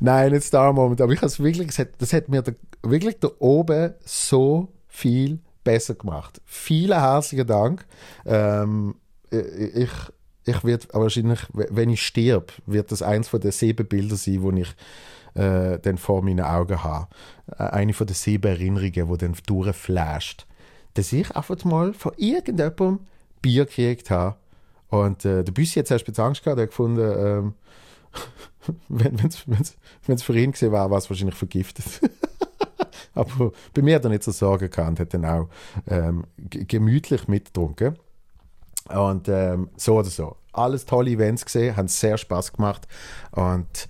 Nein, 0.00 0.32
nicht 0.32 0.44
Star 0.44 0.72
Moment, 0.72 1.00
aber 1.00 1.12
ich 1.12 1.18
habe 1.18 1.26
es 1.26 1.38
wirklich, 1.38 1.68
das 1.98 2.12
hat, 2.12 2.28
mir 2.28 2.42
da, 2.42 2.52
wirklich 2.82 3.18
da 3.18 3.28
oben 3.38 3.94
so 4.04 4.72
viel 4.88 5.40
besser 5.64 5.94
gemacht. 5.94 6.40
Vielen 6.44 6.98
herzlichen 6.98 7.46
Dank. 7.46 7.86
Ähm, 8.24 8.94
ich, 9.30 9.90
ich 10.44 10.64
werde 10.64 10.86
wahrscheinlich, 10.92 11.40
wenn 11.52 11.90
ich 11.90 12.04
sterbe, 12.04 12.52
wird 12.66 12.92
das 12.92 13.02
eins 13.02 13.28
von 13.28 13.40
den 13.40 13.52
sieben 13.52 13.86
Bilder 13.86 14.16
sein, 14.16 14.42
wo 14.42 14.50
ich 14.50 14.74
äh, 15.34 15.78
dann 15.78 15.98
vor 15.98 16.22
meinen 16.22 16.44
Augen 16.44 16.82
habe. 16.82 17.08
Äh, 17.58 17.64
eine 17.64 17.92
von 17.92 18.06
den 18.06 18.14
sieben 18.14 18.48
Erinnerungen, 18.48 19.08
die 19.08 19.18
dann 19.18 19.36
durchflasht. 19.46 20.46
Dass 20.94 21.12
ich 21.12 21.34
einfach 21.34 21.64
mal 21.64 21.94
von 21.94 22.12
irgendjemandem 22.16 23.00
Bier 23.40 23.64
gekriegt 23.64 24.10
habe. 24.10 24.36
Und 24.88 25.24
äh, 25.24 25.42
der 25.42 25.52
Büssi 25.52 25.80
hat 25.80 25.86
zuerst 25.86 26.06
ein 26.06 26.24
Angst 26.24 26.44
gehabt, 26.44 26.58
er 26.58 26.64
hat 26.64 26.70
gefunden, 26.70 27.00
ähm, 27.00 27.54
wenn 28.88 29.18
es 29.24 30.22
für 30.22 30.38
ihn 30.38 30.52
gesehen 30.52 30.72
war, 30.72 30.90
war 30.90 30.98
es 30.98 31.08
wahrscheinlich 31.08 31.36
vergiftet. 31.36 31.86
Aber 33.14 33.52
bei 33.74 33.82
mir 33.82 33.96
hat 33.96 34.04
er 34.04 34.10
nicht 34.10 34.22
so 34.22 34.30
Sorgen 34.30 34.70
gehabt 34.70 34.88
und 34.90 35.00
hat 35.00 35.14
dann 35.14 35.24
auch 35.24 35.48
ähm, 35.88 36.24
gemütlich 36.36 37.28
mitgetrunken. 37.28 37.98
Und 38.88 39.28
ähm, 39.28 39.70
so 39.76 39.98
oder 39.98 40.10
so. 40.10 40.36
Alles 40.52 40.84
tolle 40.84 41.10
Events 41.10 41.44
gesehen, 41.44 41.76
haben 41.76 41.88
sehr 41.88 42.18
Spaß 42.18 42.52
gemacht. 42.52 42.86
Und 43.32 43.88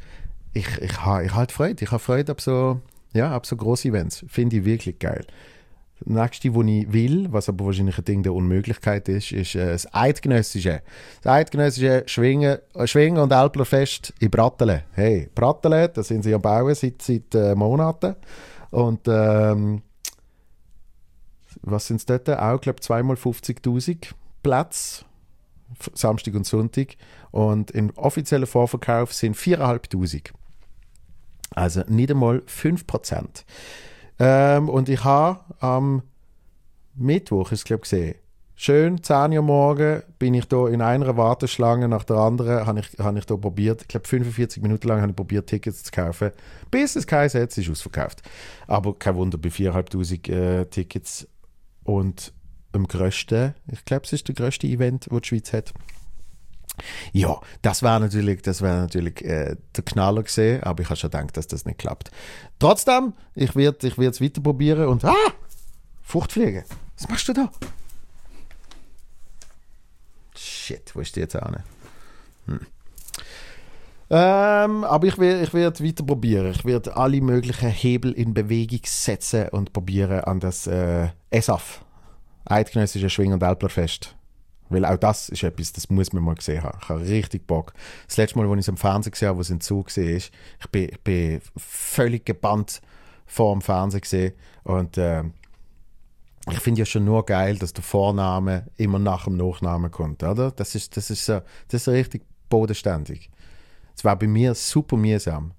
ich, 0.53 0.67
ich, 0.79 1.05
ha, 1.05 1.23
ich 1.23 1.35
halt 1.35 1.53
Freude. 1.53 1.83
Ich 1.83 1.91
habe 1.91 1.99
Freude 1.99 2.33
ab 2.33 2.41
so, 2.41 2.81
ja, 3.13 3.41
so 3.43 3.57
große 3.57 3.89
Events. 3.89 4.25
Finde 4.29 4.57
ich 4.57 4.65
wirklich 4.65 4.99
geil. 4.99 5.27
Das 6.05 6.15
nächste, 6.15 6.55
was 6.55 6.67
ich 6.67 6.93
will, 6.93 7.29
was 7.31 7.49
aber 7.49 7.67
wahrscheinlich 7.67 7.97
ein 7.97 8.05
Ding 8.05 8.23
der 8.23 8.35
Unmöglichkeit 8.35 9.09
ist, 9.09 9.33
ist 9.33 9.55
äh, 9.55 9.73
das 9.73 9.93
Eidgenössische. 9.95 10.83
Das 11.23 11.33
Eidgenössische 11.33 12.03
Schwingen, 12.07 12.59
äh, 12.75 12.87
Schwingen 12.87 13.23
und 13.23 13.33
Alplerfest 13.33 14.13
in 14.19 14.31
Brattelen. 14.31 14.83
Hey, 14.93 15.29
Brattelen, 15.35 15.91
da 15.95 16.03
sind 16.03 16.25
sie 16.25 16.35
am 16.35 16.43
Bauen 16.43 16.75
seit, 16.75 17.03
seit 17.03 17.35
äh, 17.35 17.55
Monaten. 17.55 18.17
Und 18.73 19.07
ähm, 19.07 19.83
was 21.61 21.87
sind 21.87 21.99
es 21.99 22.07
dort? 22.07 22.29
Auch, 22.29 22.61
glaube 22.61 22.81
zweimal 22.81 23.17
50'000 23.17 24.15
Plätze. 24.43 25.05
Samstag 25.95 26.35
und 26.35 26.47
Sonntag. 26.47 26.97
Und 27.31 27.71
im 27.71 27.91
offiziellen 27.97 28.47
Vorverkauf 28.47 29.13
sind 29.13 29.37
4'500. 29.37 30.33
Also 31.51 31.83
nicht 31.87 32.11
einmal 32.11 32.39
5%. 32.39 33.45
Ähm, 34.19 34.69
und 34.69 34.89
ich 34.89 35.05
habe 35.05 35.41
am 35.61 36.03
Mittwoch, 36.95 37.53
ich 37.53 37.65
glaube 37.65 37.83
gesehen, 37.83 38.17
schön 38.63 39.03
10 39.03 39.33
Uhr 39.33 39.43
morgen 39.43 40.03
bin 40.21 40.35
ich 40.35 40.47
da 40.47 40.69
in 40.69 40.83
einer 40.83 41.17
Warteschlange 41.17 41.89
nach 41.89 42.05
der 42.05 42.17
anderen, 42.17 42.65
habe 42.65 42.79
ich, 42.79 42.97
hab 42.97 43.17
ich 43.17 43.27
da 43.27 43.37
probiert, 43.37 43.83
ich 43.83 43.89
glaube 43.89 44.07
45 44.07 44.63
Minuten 44.63 44.87
lang 44.87 45.01
habe 45.01 45.11
ich 45.11 45.17
probiert, 45.17 45.49
Tickets 45.49 45.83
zu 45.83 45.91
kaufen, 45.91 46.31
bis 46.71 46.95
es 46.95 47.09
kein 47.09 47.29
Setz 47.29 47.59
ist 47.59 47.69
ausverkauft. 47.69 48.23
Aber 48.69 48.95
kein 48.95 49.17
Wunder, 49.17 49.37
bei 49.37 49.49
4'500 49.49 50.31
äh, 50.31 50.65
Tickets 50.67 51.27
und 51.83 52.33
im 52.73 52.87
größten, 52.87 53.55
ich 53.67 53.85
glaube, 53.85 54.05
es 54.05 54.13
ist 54.13 54.29
der 54.29 54.37
größte 54.37 54.69
Event, 54.69 55.09
wo 55.11 55.19
die 55.19 55.29
Schweiz 55.29 55.53
hat. 55.53 55.73
Ja, 57.13 57.41
das 57.63 57.83
wäre 57.83 57.99
natürlich, 57.99 58.43
das 58.43 58.63
wäre 58.63 58.77
natürlich 58.77 59.25
äh, 59.25 59.57
der 59.77 59.85
Knaller 59.85 60.23
gesehen, 60.23 60.63
aber 60.63 60.83
ich 60.83 60.89
habe 60.89 60.97
schon 60.97 61.11
gedacht, 61.11 61.37
dass 61.37 61.49
das 61.49 61.65
nicht 61.65 61.79
klappt. 61.79 62.13
Trotzdem, 62.61 63.15
ich 63.35 63.57
werde 63.57 63.89
ich 63.89 63.99
es 63.99 64.21
weiter 64.21 64.41
probieren 64.41 64.87
und 64.87 65.05
ah, 65.05 65.15
Fruchtfliege. 66.01 66.65
Was 66.97 67.09
machst 67.09 67.29
du 67.29 67.33
da? 67.33 67.51
Shit, 70.37 70.95
wo 70.95 71.01
ist 71.01 71.17
die 71.17 71.21
jetzt 71.21 71.37
an? 71.37 71.63
Hm. 72.47 72.61
Ähm, 74.11 74.85
aber 74.85 75.07
ich 75.07 75.17
werde 75.19 75.43
ich 75.43 75.55
werd 75.55 75.83
weiter 75.83 76.05
probieren. 76.05 76.51
Ich 76.51 76.65
werde 76.65 76.97
alle 76.97 77.21
möglichen 77.21 77.71
Hebel 77.71 78.13
in 78.13 78.35
Bewegung 78.35 78.81
setzen 78.85 79.49
und 79.49 79.73
probieren 79.73 80.21
an 80.21 80.41
das 80.41 80.67
äh, 80.67 81.09
ESAF, 81.31 81.83
Eidgenössische 82.45 83.09
Schwing- 83.09 83.33
und 83.33 83.43
Alplerfest 83.43 84.15
weil 84.73 84.85
auch 84.85 84.97
das 84.97 85.29
ist 85.29 85.43
etwas, 85.43 85.73
das 85.73 85.91
muss 85.91 86.13
man 86.13 86.25
mal 86.25 86.35
gesehen 86.35 86.63
haben. 86.63 86.79
Ich 86.83 86.89
habe 86.89 87.01
richtig 87.03 87.47
Bock. 87.47 87.75
Das 88.07 88.17
letzte 88.17 88.39
Mal, 88.39 88.49
als 88.49 88.55
ich 88.55 88.61
es 88.61 88.69
im 88.69 88.77
Fernsehen 88.77 89.13
gesehen 89.13 89.29
habe, 89.29 89.39
wo 89.39 89.43
es 89.43 89.51
in 89.51 89.61
Zug 89.61 89.97
war, 89.97 90.05
ich 90.05 90.31
bin, 90.71 90.89
ich 90.89 91.01
bin 91.01 91.41
völlig 91.57 92.25
gebannt 92.25 92.81
vor 93.27 93.55
dem 93.55 93.63
Fernsehen. 93.63 94.33
Und 94.65 94.99
äh, 94.99 95.25
ich 96.51 96.59
finde 96.59 96.81
ja 96.81 96.85
schon 96.85 97.05
nur 97.05 97.25
geil, 97.25 97.57
dass 97.57 97.73
der 97.73 97.85
Vorname 97.85 98.67
immer 98.77 98.99
nach 98.99 99.25
dem 99.25 99.37
Nachnamen 99.37 99.91
kommt, 99.91 100.23
oder? 100.23 100.51
Das 100.51 100.75
ist, 100.75 100.97
das 100.97 101.11
ist, 101.11 101.25
so, 101.25 101.41
das 101.69 101.83
ist 101.83 101.89
richtig 101.89 102.25
bodenständig. 102.49 103.31
Es 103.97 104.05
war 104.05 104.17
bei 104.17 104.27
mir 104.27 104.55
super 104.55 104.97
mühsam, 104.97 105.53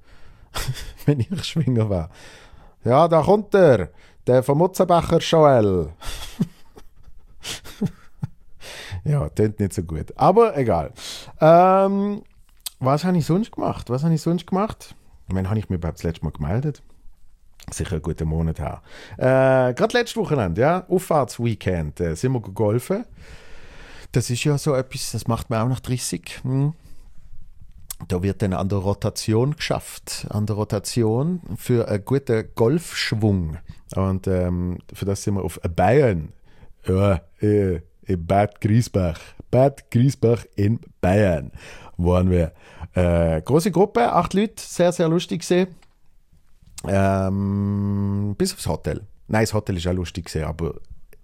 wenn 1.05 1.19
ich 1.19 1.43
Schwinger 1.45 1.89
war. 1.89 2.09
Ja, 2.83 3.07
da 3.07 3.21
kommt 3.21 3.53
er, 3.55 3.89
der 4.27 4.43
vom 4.43 4.57
Mutzenbacher 4.57 5.19
Joel. 5.19 5.93
Ja, 9.05 9.27
tönt 9.29 9.59
nicht 9.59 9.73
so 9.73 9.83
gut. 9.83 10.13
Aber 10.15 10.57
egal. 10.57 10.93
Ähm, 11.41 12.23
was 12.79 13.03
habe 13.03 13.17
ich 13.17 13.25
sonst 13.25 13.51
gemacht? 13.51 13.89
Was 13.89 14.03
habe 14.03 14.13
ich 14.13 14.21
sonst 14.21 14.47
gemacht? 14.47 14.95
Meine, 15.27 15.49
habe 15.49 15.59
ich 15.59 15.69
mir 15.69 15.75
überhaupt 15.75 15.97
das 15.97 16.03
letzte 16.03 16.25
Mal 16.25 16.31
gemeldet? 16.31 16.83
Sicher 17.72 17.93
einen 17.93 18.01
guten 18.01 18.27
Monat 18.27 18.60
her. 18.60 18.82
Äh, 19.17 19.74
Gerade 19.74 19.98
letztes 19.98 20.17
Wochenende, 20.17 20.62
ja, 20.62 20.86
Auffahrtsweekend, 20.88 22.00
äh, 22.00 22.15
sind 22.15 22.34
wir 22.34 22.41
golfen. 22.41 23.05
Das 24.12 24.29
ist 24.29 24.43
ja 24.43 24.58
so 24.58 24.75
etwas, 24.75 25.12
das 25.12 25.27
macht 25.27 25.50
man 25.50 25.62
auch 25.62 25.70
nach 25.70 25.79
30. 25.79 26.41
Hm. 26.43 26.74
Da 28.08 28.22
wird 28.22 28.41
dann 28.41 28.53
an 28.53 28.70
der 28.70 28.79
Rotation 28.79 29.55
geschafft, 29.55 30.27
an 30.29 30.46
der 30.46 30.55
Rotation 30.58 31.41
für 31.58 31.88
einen 31.88 32.03
guten 32.03 32.50
Golfschwung. 32.53 33.58
Und 33.96 34.27
ähm, 34.27 34.79
für 34.93 35.05
das 35.05 35.24
sind 35.24 35.36
wir 35.36 35.43
auf 35.43 35.60
Bayern. 35.75 36.34
Ja, 36.86 37.22
äh, 37.39 37.79
in 38.05 38.25
Bad 38.25 38.60
Griesbach. 38.60 39.20
Bad 39.50 39.89
Griesbach 39.89 40.46
in 40.55 40.79
Bayern 41.00 41.51
waren 41.98 42.29
wir. 42.29 42.51
Äh, 42.93 43.41
große 43.41 43.72
Gruppe, 43.72 44.12
acht 44.12 44.34
Leute, 44.34 44.55
sehr, 44.58 44.91
sehr 44.91 45.08
lustig 45.08 45.39
gesehen. 45.39 45.67
Ähm, 46.87 48.35
bis 48.37 48.53
aufs 48.53 48.67
Hotel. 48.67 49.01
Nein, 49.27 49.43
das 49.43 49.53
Hotel 49.53 49.77
ist 49.77 49.87
auch 49.87 49.93
lustig 49.93 50.25
gesehen, 50.25 50.45
aber 50.45 50.75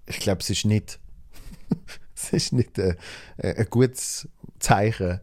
ich 0.06 0.20
glaube, 0.20 0.42
es 0.42 0.50
ist 0.50 0.66
nicht, 0.66 1.00
es 2.16 2.34
ist 2.34 2.54
nicht 2.54 2.78
äh, 2.80 2.96
ein 3.38 3.68
gutes 3.70 4.28
Zeichen 4.60 5.20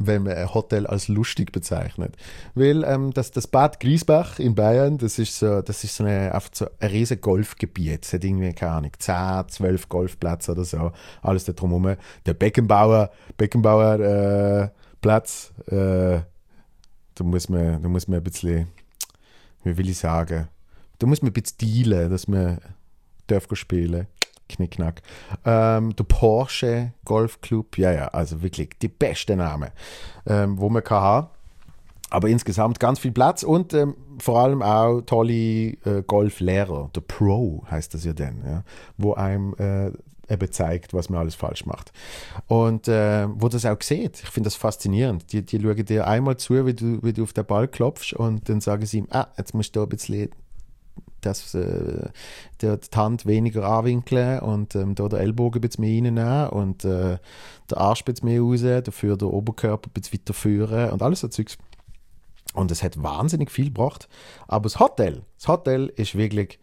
wenn 0.00 0.22
man 0.22 0.32
ein 0.32 0.52
Hotel 0.52 0.86
als 0.86 1.08
lustig 1.08 1.52
bezeichnet. 1.52 2.16
Weil 2.54 2.84
ähm, 2.84 3.12
das, 3.12 3.30
das 3.30 3.46
Bad 3.46 3.80
Griesbach 3.80 4.38
in 4.38 4.54
Bayern, 4.54 4.98
das 4.98 5.18
ist 5.18 5.38
so, 5.38 5.60
das 5.60 5.84
ist 5.84 5.96
so, 5.96 6.04
eine, 6.04 6.36
so 6.52 6.66
ein 6.80 6.90
riesiges 6.90 7.20
Golfgebiet. 7.20 8.04
Es 8.04 8.12
hat 8.14 8.24
irgendwie, 8.24 8.52
keine 8.54 8.72
Ahnung, 8.72 8.92
10, 8.98 9.48
12 9.48 9.88
Golfplätze 9.88 10.52
oder 10.52 10.64
so. 10.64 10.92
Alles 11.22 11.44
da 11.44 11.52
drumherum. 11.52 11.96
Der 12.24 12.34
Beckenbauer, 12.34 13.10
Beckenbauer 13.36 14.00
äh, 14.00 14.68
Platz, 15.02 15.52
äh, 15.66 16.20
da 17.14 17.24
muss 17.24 17.48
man, 17.50 17.82
da 17.82 17.88
muss 17.88 18.08
man 18.08 18.18
ein 18.18 18.24
bisschen, 18.24 18.68
wie 19.64 19.76
will 19.76 19.88
ich 19.88 19.98
sagen, 19.98 20.48
da 20.98 21.06
muss 21.06 21.22
man 21.22 21.30
ein 21.30 21.34
bisschen 21.34 21.58
dealen, 21.58 22.10
dass 22.10 22.28
man 22.28 22.60
darf 23.26 23.46
spielen 23.52 24.06
Knickknack. 24.48 25.02
Ähm, 25.44 25.94
der 25.96 26.04
Porsche 26.04 26.92
Golf 27.04 27.40
Club, 27.40 27.78
ja, 27.78 27.92
ja, 27.92 28.08
also 28.08 28.42
wirklich 28.42 28.70
die 28.82 28.88
beste 28.88 29.36
Name, 29.36 29.72
ähm, 30.26 30.58
wo 30.58 30.68
man 30.68 30.84
kann 30.84 31.02
haben. 31.02 31.28
Aber 32.10 32.28
insgesamt 32.28 32.80
ganz 32.80 32.98
viel 32.98 33.12
Platz 33.12 33.44
und 33.44 33.72
ähm, 33.72 33.94
vor 34.18 34.40
allem 34.40 34.62
auch 34.62 35.00
tolle 35.02 35.32
äh, 35.32 36.02
Golflehrer. 36.04 36.90
Der 36.94 37.00
Pro 37.02 37.64
heißt 37.70 37.94
das 37.94 38.04
ja 38.04 38.12
dann, 38.12 38.42
ja, 38.44 38.64
wo 38.98 39.14
einem 39.14 39.54
äh, 39.54 39.92
eben 40.30 40.52
zeigt, 40.52 40.94
was 40.94 41.10
man 41.10 41.20
alles 41.20 41.34
falsch 41.34 41.66
macht. 41.66 41.92
Und 42.46 42.88
äh, 42.88 43.26
wo 43.28 43.48
das 43.48 43.66
auch 43.66 43.80
sieht, 43.82 44.22
ich 44.22 44.30
finde 44.30 44.46
das 44.46 44.54
faszinierend. 44.54 45.32
Die, 45.32 45.42
die 45.42 45.60
schauen 45.60 45.84
dir 45.84 46.06
einmal 46.06 46.36
zu, 46.36 46.64
wie 46.66 46.74
du, 46.74 47.02
wie 47.02 47.12
du 47.12 47.24
auf 47.24 47.32
den 47.32 47.44
Ball 47.44 47.68
klopfst 47.68 48.12
und 48.12 48.48
dann 48.48 48.60
sagen 48.60 48.86
sie 48.86 48.98
ihm, 48.98 49.08
ah, 49.10 49.28
jetzt 49.36 49.54
musst 49.54 49.74
du 49.76 49.82
ein 49.82 49.88
bisschen 49.88 50.30
das, 51.20 51.54
äh, 51.54 52.08
die, 52.60 52.76
die 52.78 52.96
Hand 52.96 53.26
weniger 53.26 53.66
anwinkeln 53.66 54.40
und 54.40 54.74
ähm, 54.74 54.94
da 54.94 55.08
der 55.08 55.20
Ellbogen 55.20 55.58
ein 55.58 55.68
bisschen 55.68 55.84
mehr 55.84 55.96
reinnehmen 55.96 56.48
und 56.48 56.84
äh, 56.84 57.18
der 57.70 57.78
Arsch 57.78 58.02
ein 58.02 58.12
bisschen 58.12 58.28
mehr 58.28 58.40
raus, 58.40 58.84
dafür 58.84 59.16
der 59.16 59.28
Oberkörper 59.28 59.90
ein 59.90 59.92
bisschen 59.92 60.18
weiter 60.18 60.34
führen 60.34 60.90
und 60.90 61.02
alles 61.02 61.20
so 61.20 61.28
Zeugs. 61.28 61.58
Und 62.54 62.70
es 62.70 62.82
hat 62.82 63.00
wahnsinnig 63.00 63.50
viel 63.50 63.66
gebracht. 63.66 64.08
Aber 64.48 64.64
das 64.64 64.80
Hotel, 64.80 65.22
das 65.36 65.46
Hotel 65.46 65.92
ist 65.96 66.16
wirklich 66.16 66.58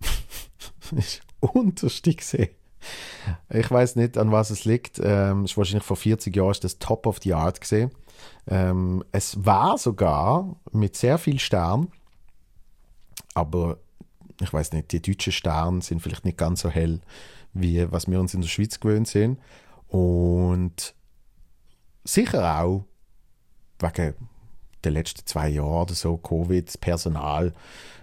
ist 0.96 1.22
unterstig 1.40 2.18
gesehen. 2.18 2.48
Ich 3.48 3.70
weiß 3.70 3.96
nicht, 3.96 4.18
an 4.18 4.32
was 4.32 4.50
es 4.50 4.64
liegt. 4.64 5.00
Ähm, 5.02 5.44
ist 5.44 5.56
wahrscheinlich 5.56 5.84
vor 5.84 5.96
40 5.96 6.34
Jahren 6.34 6.50
ist 6.50 6.64
das 6.64 6.78
Top 6.78 7.06
of 7.06 7.18
the 7.22 7.34
Art 7.34 7.60
gesehen. 7.60 7.90
Ähm, 8.46 9.04
es 9.12 9.44
war 9.44 9.78
sogar 9.78 10.56
mit 10.72 10.96
sehr 10.96 11.18
viel 11.18 11.38
Stern, 11.38 11.88
aber 13.34 13.78
ich 14.40 14.52
weiß 14.52 14.72
nicht, 14.72 14.92
die 14.92 15.02
deutschen 15.02 15.32
Sterne 15.32 15.82
sind 15.82 16.02
vielleicht 16.02 16.24
nicht 16.24 16.38
ganz 16.38 16.60
so 16.60 16.68
hell, 16.68 17.00
wie 17.52 17.90
was 17.90 18.08
wir 18.08 18.18
uns 18.18 18.34
in 18.34 18.40
der 18.40 18.48
Schweiz 18.48 18.80
gewöhnt 18.80 19.08
sind. 19.08 19.38
Und 19.88 20.94
sicher 22.04 22.62
auch 22.62 22.84
wegen 23.78 24.14
der 24.84 24.92
letzten 24.92 25.26
zwei 25.26 25.48
Jahre 25.48 25.82
oder 25.82 25.94
so, 25.94 26.16
Covid, 26.16 26.80
Personal, 26.80 27.52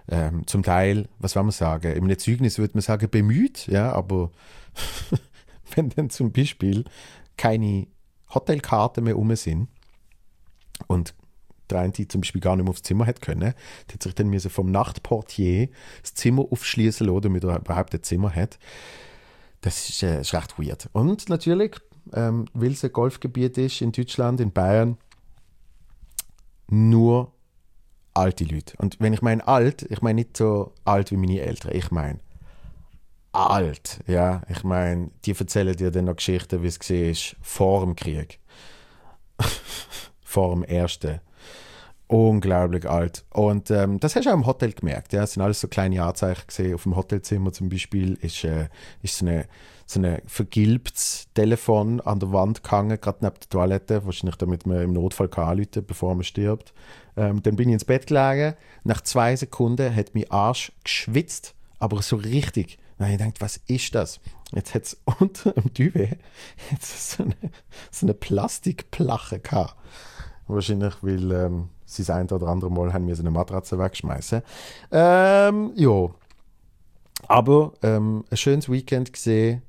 ähm, 0.08 0.46
zum 0.46 0.62
Teil, 0.62 1.08
was 1.18 1.32
soll 1.32 1.44
man 1.44 1.52
sagen, 1.52 1.92
im 1.92 2.18
Zeugnis 2.18 2.58
würde 2.58 2.74
man 2.74 2.82
sagen, 2.82 3.08
bemüht, 3.10 3.66
ja, 3.66 3.92
aber 3.92 4.30
wenn 5.74 5.90
dann 5.90 6.10
zum 6.10 6.32
Beispiel 6.32 6.84
keine 7.36 7.86
Hotelkarten 8.34 9.04
mehr 9.04 9.18
um 9.18 9.34
sind 9.36 9.68
und 10.86 11.14
der 11.70 11.80
eine 11.80 11.92
zum 11.92 12.20
Beispiel 12.20 12.40
gar 12.40 12.56
nicht 12.56 12.64
mehr 12.64 12.70
aufs 12.70 12.82
Zimmer 12.82 13.06
hätte 13.06 13.20
können. 13.20 13.40
Der 13.40 13.94
hat 13.94 14.02
sich 14.02 14.14
dann 14.14 14.38
vom 14.40 14.70
Nachtportier 14.70 15.68
das 16.02 16.14
Zimmer 16.14 16.44
aufschließen 16.50 17.06
lassen, 17.06 17.22
damit 17.22 17.44
er 17.44 17.58
überhaupt 17.58 17.94
ein 17.94 18.02
Zimmer 18.02 18.34
hat. 18.34 18.58
Das 19.60 19.88
ist, 19.88 20.02
äh, 20.02 20.20
ist 20.20 20.34
recht 20.34 20.58
weird. 20.58 20.88
Und 20.92 21.28
natürlich, 21.28 21.76
ähm, 22.12 22.46
weil 22.54 22.72
es 22.72 22.84
ein 22.84 22.92
Golfgebiet 22.92 23.58
ist 23.58 23.82
in 23.82 23.92
Deutschland, 23.92 24.40
in 24.40 24.52
Bayern, 24.52 24.96
nur 26.70 27.32
alte 28.14 28.44
Leute. 28.44 28.74
Und 28.78 28.96
wenn 29.00 29.12
ich 29.12 29.22
meine 29.22 29.46
alt, 29.46 29.82
ich 29.90 30.02
meine 30.02 30.20
nicht 30.20 30.36
so 30.36 30.72
alt 30.84 31.10
wie 31.10 31.16
meine 31.16 31.40
Eltern, 31.40 31.74
ich 31.74 31.90
meine 31.90 32.20
alt, 33.32 34.00
ja. 34.06 34.42
Ich 34.48 34.64
meine, 34.64 35.10
die 35.24 35.34
erzählen 35.38 35.76
dir 35.76 35.90
dann 35.90 36.06
noch 36.06 36.16
Geschichten, 36.16 36.62
wie 36.62 36.66
es 36.66 36.80
war 36.80 37.36
vor 37.42 37.84
dem 37.84 37.96
Krieg. 37.96 38.40
vor 40.22 40.54
dem 40.54 40.64
ersten. 40.64 41.20
Unglaublich 42.08 42.88
alt. 42.88 43.24
Und 43.30 43.70
ähm, 43.70 44.00
das 44.00 44.16
hast 44.16 44.26
du 44.26 44.30
auch 44.30 44.34
im 44.34 44.46
Hotel 44.46 44.72
gemerkt. 44.72 45.12
Ja, 45.12 45.22
es 45.22 45.34
sind 45.34 45.42
alles 45.42 45.60
so 45.60 45.68
kleine 45.68 46.02
Anzeichen 46.02 46.46
gesehen. 46.46 46.74
Auf 46.74 46.82
dem 46.82 46.96
Hotelzimmer 46.96 47.52
zum 47.52 47.68
Beispiel 47.68 48.14
ist, 48.20 48.42
äh, 48.42 48.68
ist 49.02 49.18
so 49.18 49.26
eine 49.26 49.46
so 49.90 50.00
ein 50.00 50.22
vergilbtes 50.26 51.26
Telefon 51.34 52.00
an 52.00 52.20
der 52.20 52.32
Wand 52.32 52.62
gehangen, 52.62 53.00
gerade 53.00 53.18
neben 53.22 53.34
der 53.34 53.48
Toilette, 53.48 54.04
wahrscheinlich 54.04 54.36
damit 54.36 54.66
man 54.66 54.82
im 54.82 54.92
Notfall 54.92 55.28
kann 55.28 55.48
anrufen 55.48 55.84
bevor 55.86 56.14
man 56.14 56.22
stirbt. 56.22 56.72
Ähm, 57.16 57.42
dann 57.42 57.56
bin 57.56 57.68
ich 57.68 57.74
ins 57.74 57.84
Bett 57.84 58.06
gelegen. 58.06 58.54
Nach 58.84 59.00
zwei 59.00 59.34
Sekunden 59.34 59.94
hat 59.94 60.14
mein 60.14 60.30
Arsch 60.30 60.72
geschwitzt, 60.84 61.54
aber 61.78 62.02
so 62.02 62.16
richtig. 62.16 62.78
Dann 62.98 63.10
ich 63.10 63.18
gedacht, 63.18 63.40
was 63.40 63.56
ist 63.66 63.94
das? 63.94 64.20
Jetzt 64.54 64.74
hat 64.74 64.82
es 64.84 65.00
unter 65.18 65.52
dem 65.52 65.74
Duvet 65.74 66.18
so 66.80 67.24
eine, 67.24 67.34
so 67.90 68.06
eine 68.06 68.14
Plastikplache 68.14 69.40
gehabt. 69.40 69.74
Wahrscheinlich, 70.46 70.94
weil 71.02 71.32
ähm, 71.32 71.68
sie 71.84 72.02
das 72.02 72.10
ein 72.10 72.28
oder 72.28 72.46
andere 72.46 72.70
Mal 72.70 72.92
haben 72.92 73.08
wir 73.08 73.16
so 73.16 73.22
eine 73.22 73.30
Matratze 73.30 73.78
wegschmeißen. 73.78 74.42
Ähm, 74.92 75.72
ja. 75.74 76.10
Aber 77.26 77.72
ähm, 77.82 78.24
ein 78.30 78.36
schönes 78.36 78.70
Weekend 78.70 79.12
gesehen 79.12 79.62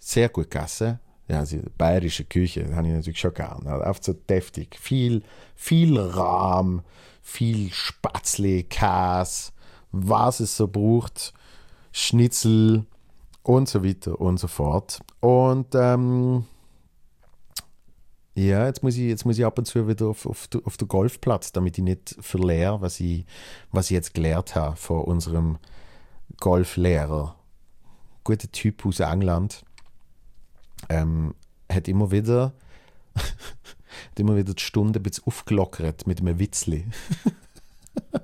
sehr 0.00 0.28
gut 0.28 0.50
gegessen. 0.50 0.98
Ja, 1.28 1.38
also 1.38 1.58
bayerische 1.78 2.24
Küche, 2.24 2.64
das 2.64 2.74
habe 2.74 2.88
ich 2.88 2.94
natürlich 2.94 3.20
schon 3.20 3.34
gern. 3.34 3.64
Also 3.66 3.84
oft 3.84 4.02
so 4.02 4.12
deftig. 4.12 4.76
Viel, 4.80 5.22
viel 5.54 5.96
Rahm, 5.96 6.82
viel 7.22 7.70
Spätzle, 7.72 8.64
Käse, 8.64 9.52
was 9.92 10.40
es 10.40 10.56
so 10.56 10.66
braucht, 10.66 11.32
Schnitzel 11.92 12.84
und 13.44 13.68
so 13.68 13.84
weiter 13.84 14.20
und 14.20 14.40
so 14.40 14.48
fort. 14.48 14.98
Und 15.20 15.68
ähm, 15.74 16.46
ja, 18.34 18.66
jetzt 18.66 18.82
muss, 18.82 18.96
ich, 18.96 19.02
jetzt 19.02 19.24
muss 19.24 19.38
ich 19.38 19.44
ab 19.44 19.58
und 19.58 19.66
zu 19.66 19.86
wieder 19.86 20.06
auf, 20.06 20.26
auf, 20.26 20.48
auf 20.64 20.76
den 20.76 20.88
Golfplatz, 20.88 21.52
damit 21.52 21.78
ich 21.78 21.84
nicht 21.84 22.16
verlehre, 22.20 22.80
was 22.80 22.98
ich, 22.98 23.24
was 23.70 23.86
ich 23.86 23.94
jetzt 23.94 24.14
gelernt 24.14 24.54
habe 24.54 24.76
von 24.76 25.02
unserem 25.02 25.58
Golflehrer. 26.40 27.36
Guter 28.24 28.50
Typ 28.50 28.84
aus 28.84 29.00
England 29.00 29.64
ähm, 30.88 31.34
hat 31.70 31.88
immer 31.88 32.10
wieder 32.10 32.52
hat 33.14 34.18
immer 34.18 34.36
wieder 34.36 34.54
die 34.54 34.62
Stunde 34.62 35.00
ein 35.00 35.02
bisschen 35.02 35.24
aufgelockert 35.26 36.06
mit 36.06 36.20
einem 36.20 36.38
Witzli. 36.38 36.86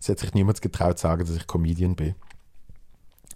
es 0.00 0.08
hat 0.08 0.18
sich 0.18 0.34
niemand 0.34 0.60
getraut 0.62 0.98
zu 0.98 1.02
sagen, 1.02 1.24
dass 1.24 1.36
ich 1.36 1.46
Comedian 1.46 1.96
bin. 1.96 2.14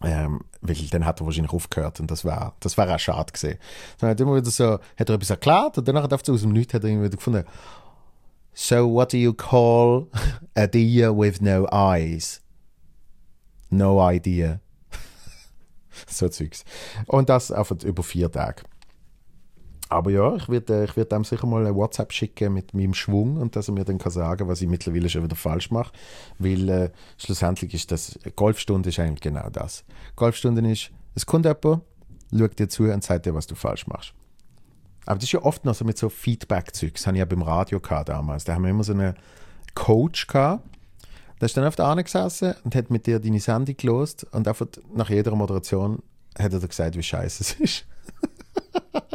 Ähm, 0.00 0.40
weil 0.60 0.76
dann 0.90 1.04
hat 1.04 1.20
er 1.20 1.26
wahrscheinlich 1.26 1.52
aufgehört 1.52 1.98
und 1.98 2.08
das 2.08 2.24
war 2.24 2.54
das 2.60 2.78
war 2.78 2.88
auch 2.94 2.98
schade 3.00 3.32
gesehen. 3.32 3.58
Dann 3.98 4.10
hat 4.10 4.20
immer 4.20 4.36
wieder 4.36 4.50
so, 4.50 4.74
hat 4.74 5.08
er 5.08 5.14
etwas 5.16 5.30
erklärt 5.30 5.76
und 5.78 5.88
danach 5.88 6.04
hat 6.04 6.12
er 6.12 6.34
aus 6.34 6.40
dem 6.42 6.52
Nichts 6.52 6.74
hat 6.74 6.84
er 6.84 6.90
wieder 6.90 7.16
gefunden, 7.16 7.44
So 8.54 8.86
what 8.86 9.12
do 9.12 9.16
you 9.16 9.32
call 9.32 10.08
a 10.56 10.66
deer 10.66 11.12
with 11.12 11.40
no 11.40 11.66
eyes? 11.70 12.40
No 13.70 13.98
idea. 14.00 14.60
So 16.08 16.28
Zeugs. 16.28 16.64
Und 17.06 17.28
das 17.28 17.52
einfach 17.52 17.82
über 17.82 18.02
vier 18.02 18.30
Tage. 18.30 18.62
Aber 19.90 20.10
ja, 20.10 20.36
ich 20.36 20.48
werde 20.48 20.84
ich 20.84 20.96
werd 20.96 21.12
ihm 21.12 21.24
sicher 21.24 21.46
mal 21.46 21.64
eine 21.64 21.74
WhatsApp 21.74 22.12
schicken 22.12 22.52
mit 22.52 22.74
meinem 22.74 22.92
Schwung 22.92 23.38
und 23.38 23.56
dass 23.56 23.68
er 23.68 23.74
mir 23.74 23.84
dann 23.84 23.98
kann 23.98 24.12
sagen 24.12 24.46
was 24.46 24.60
ich 24.60 24.68
mittlerweile 24.68 25.08
schon 25.08 25.22
wieder 25.22 25.36
falsch 25.36 25.70
mache. 25.70 25.92
Weil 26.38 26.68
äh, 26.68 26.90
schlussendlich 27.16 27.72
ist 27.72 27.90
das, 27.90 28.18
Golfstunde 28.36 28.90
ist 28.90 28.98
eigentlich 28.98 29.22
genau 29.22 29.48
das. 29.50 29.84
Golfstunde 30.14 30.70
ist, 30.70 30.90
es 31.14 31.24
kommt 31.24 31.46
jemand, 31.46 31.82
schaut 32.36 32.58
dir 32.58 32.68
zu 32.68 32.84
und 32.84 33.02
sagt 33.02 33.24
dir, 33.24 33.34
was 33.34 33.46
du 33.46 33.54
falsch 33.54 33.86
machst. 33.86 34.12
Aber 35.06 35.16
das 35.16 35.24
ist 35.24 35.32
ja 35.32 35.42
oft 35.42 35.64
noch 35.64 35.74
so 35.74 35.86
mit 35.86 35.96
so 35.96 36.10
Feedback-Zeug. 36.10 36.92
Das 36.92 37.06
habe 37.06 37.16
ich 37.16 37.20
ja 37.20 37.24
beim 37.24 37.40
Radio 37.40 37.78
damals. 38.04 38.44
Da 38.44 38.54
haben 38.54 38.64
wir 38.64 38.70
immer 38.70 38.84
so 38.84 38.92
einen 38.92 39.14
Coach 39.74 40.26
gehabt, 40.26 40.68
da 41.38 41.46
ist 41.46 41.56
dann 41.56 41.64
auf 41.64 41.76
der 41.76 41.86
Arne 41.86 42.04
gesessen 42.04 42.54
und 42.64 42.74
hat 42.74 42.90
mit 42.90 43.06
dir 43.06 43.20
deine 43.20 43.40
Sendung 43.40 43.76
gelost 43.76 44.24
und 44.32 44.48
einfach 44.48 44.66
nach 44.94 45.10
jeder 45.10 45.34
Moderation 45.34 46.02
hat 46.38 46.52
er 46.52 46.60
gesagt, 46.60 46.96
wie 46.96 47.02
scheiße 47.02 47.42
es 47.42 47.52
ist. 47.60 47.86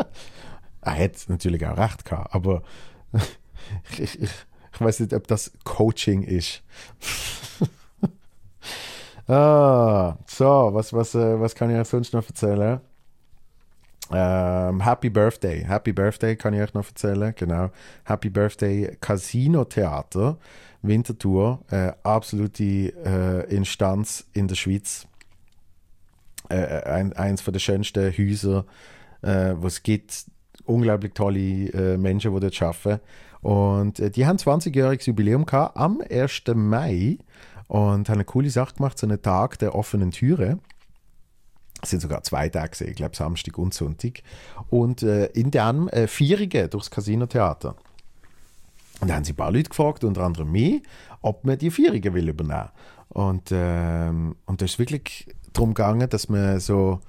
er 0.82 0.98
hat 0.98 1.12
natürlich 1.28 1.66
auch 1.66 1.78
recht 1.78 2.06
gehabt, 2.06 2.34
aber 2.34 2.64
ich, 3.92 4.00
ich, 4.00 4.22
ich, 4.22 4.32
ich 4.74 4.82
weiß 4.82 5.02
nicht, 5.02 5.14
ob 5.14 5.28
das 5.28 5.52
Coaching 5.64 6.24
ist. 6.24 6.64
ah, 9.28 10.18
so, 10.28 10.70
was, 10.74 10.94
was, 10.94 11.16
äh, 11.16 11.40
was 11.40 11.56
kann 11.56 11.70
ich 11.70 11.78
euch 11.78 11.88
sonst 11.88 12.14
noch 12.14 12.28
erzählen? 12.28 12.82
Ähm, 14.14 14.84
Happy 14.84 15.10
Birthday. 15.10 15.64
Happy 15.66 15.92
Birthday 15.92 16.36
kann 16.36 16.54
ich 16.54 16.62
euch 16.62 16.74
noch 16.74 16.88
erzählen. 16.88 17.34
Genau. 17.36 17.72
Happy 18.06 18.30
Birthday 18.30 18.96
Casino 19.02 19.66
Theater. 19.66 20.38
Winterthur, 20.84 21.62
äh, 21.72 21.94
absolute 22.04 22.64
äh, 22.64 23.56
Instanz 23.56 24.28
in 24.34 24.48
der 24.48 24.56
Schweiz. 24.56 25.08
Äh, 26.50 26.58
äh 26.58 26.84
ein, 26.84 27.14
eins 27.14 27.42
von 27.42 27.54
der 27.54 27.60
schönsten 27.60 28.12
Häuser, 28.16 28.66
äh, 29.22 29.56
wo 29.58 29.68
es 29.68 29.82
gibt. 29.82 30.26
Unglaublich 30.66 31.14
tolle 31.14 31.40
äh, 31.40 31.98
Menschen, 31.98 32.34
die 32.34 32.40
dort 32.40 32.62
arbeiten. 32.62 33.02
Und 33.42 34.00
äh, 34.00 34.12
die 34.12 34.26
haben 34.26 34.38
20-jähriges 34.38 35.08
Jubiläum 35.08 35.46
gehabt 35.46 35.76
am 35.76 36.02
1. 36.10 36.44
Mai 36.54 37.18
und 37.68 38.08
haben 38.08 38.16
eine 38.16 38.26
coole 38.26 38.50
Sache 38.50 38.76
gemacht, 38.76 38.98
so 38.98 39.08
einen 39.08 39.22
Tag 39.22 39.60
der 39.60 39.76
offenen 39.76 40.12
Türe. 40.12 40.60
Es 41.84 41.90
sind 41.90 42.02
sogar 42.02 42.24
zwei 42.24 42.48
Tage, 42.48 42.86
ich 42.86 42.96
glaube 42.96 43.16
Samstag 43.16 43.58
und 43.58 43.74
Sonntag. 43.74 44.24
Und 44.70 45.04
äh, 45.04 45.26
in 45.28 45.52
dem 45.52 45.90
äh, 45.90 46.08
Vierige 46.08 46.70
durchs 46.70 46.90
Casino-Theater. 46.90 47.76
Und 49.02 49.10
da 49.10 49.16
haben 49.16 49.26
sie 49.26 49.34
ein 49.34 49.36
paar 49.36 49.52
Leute 49.52 49.70
gefragt, 49.70 50.06
unter 50.06 50.22
anderem 50.22 50.50
mich, 50.50 50.82
ob 51.22 51.44
man 51.44 51.58
die 51.58 51.72
Vierige 51.72 52.14
will 52.14 52.30
übernehmen. 52.30 52.70
Und, 53.10 53.50
ähm, 53.52 54.38
und 54.46 54.62
da 54.62 54.66
ist 54.66 54.80
wirklich 54.80 55.28
darum 55.52 55.74
gegangen, 55.74 56.10
dass 56.10 56.30
man 56.30 56.62
so 56.62 57.02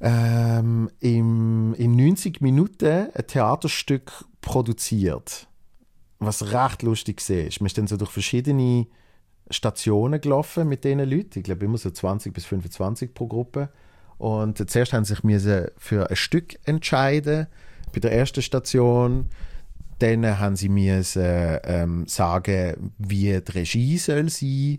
ähm, 0.00 0.88
im, 1.00 1.74
in 1.74 1.96
90 1.96 2.40
Minuten 2.40 3.08
ein 3.12 3.26
Theaterstück 3.26 4.12
produziert. 4.40 5.48
Was 6.20 6.52
recht 6.52 6.82
lustig 6.82 7.28
ist. 7.28 7.60
Man 7.60 7.66
ist 7.66 7.76
dann 7.76 7.88
so 7.88 7.96
durch 7.96 8.10
verschiedene 8.10 8.86
Stationen 9.50 10.20
gelaufen 10.20 10.68
mit 10.68 10.84
diesen 10.84 10.98
Leuten. 10.98 11.38
Ich 11.38 11.44
glaube 11.44 11.64
immer 11.64 11.78
so 11.78 11.90
20 11.90 12.32
bis 12.32 12.44
25 12.46 13.14
pro 13.14 13.26
Gruppe. 13.26 13.68
Und 14.18 14.70
zuerst 14.70 14.92
haben 14.92 15.04
sie 15.04 15.14
sich 15.14 15.70
für 15.76 16.10
ein 16.10 16.16
Stück 16.16 16.56
entscheiden. 16.64 17.46
Bei 17.92 18.00
der 18.00 18.12
ersten 18.12 18.42
Station 18.42 19.28
dann 19.98 20.38
haben 20.38 20.56
sie 20.56 20.68
mir 20.68 21.02
ähm, 21.16 22.06
sagen, 22.06 22.92
wie 22.98 23.40
die 23.40 23.52
Regie 23.52 23.98
soll 23.98 24.28
sein. 24.28 24.78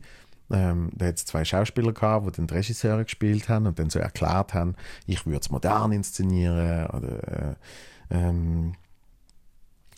Ähm, 0.50 0.92
da 0.96 1.08
hat 1.08 1.18
es 1.18 1.26
zwei 1.26 1.44
Schauspieler 1.44 1.92
gehabt, 1.92 2.28
die 2.28 2.32
den 2.32 2.50
Regisseure 2.50 3.04
gespielt 3.04 3.50
haben 3.50 3.68
und 3.68 3.80
dann 3.80 3.90
so 3.90 4.00
erklärt 4.00 4.54
haben, 4.54 4.76
ich 5.06 5.26
würde 5.26 5.42
es 5.42 5.50
modern 5.50 5.92
inszenieren 5.92 6.88
oder 6.88 7.28
äh, 7.28 7.56
ähm, 8.12 8.74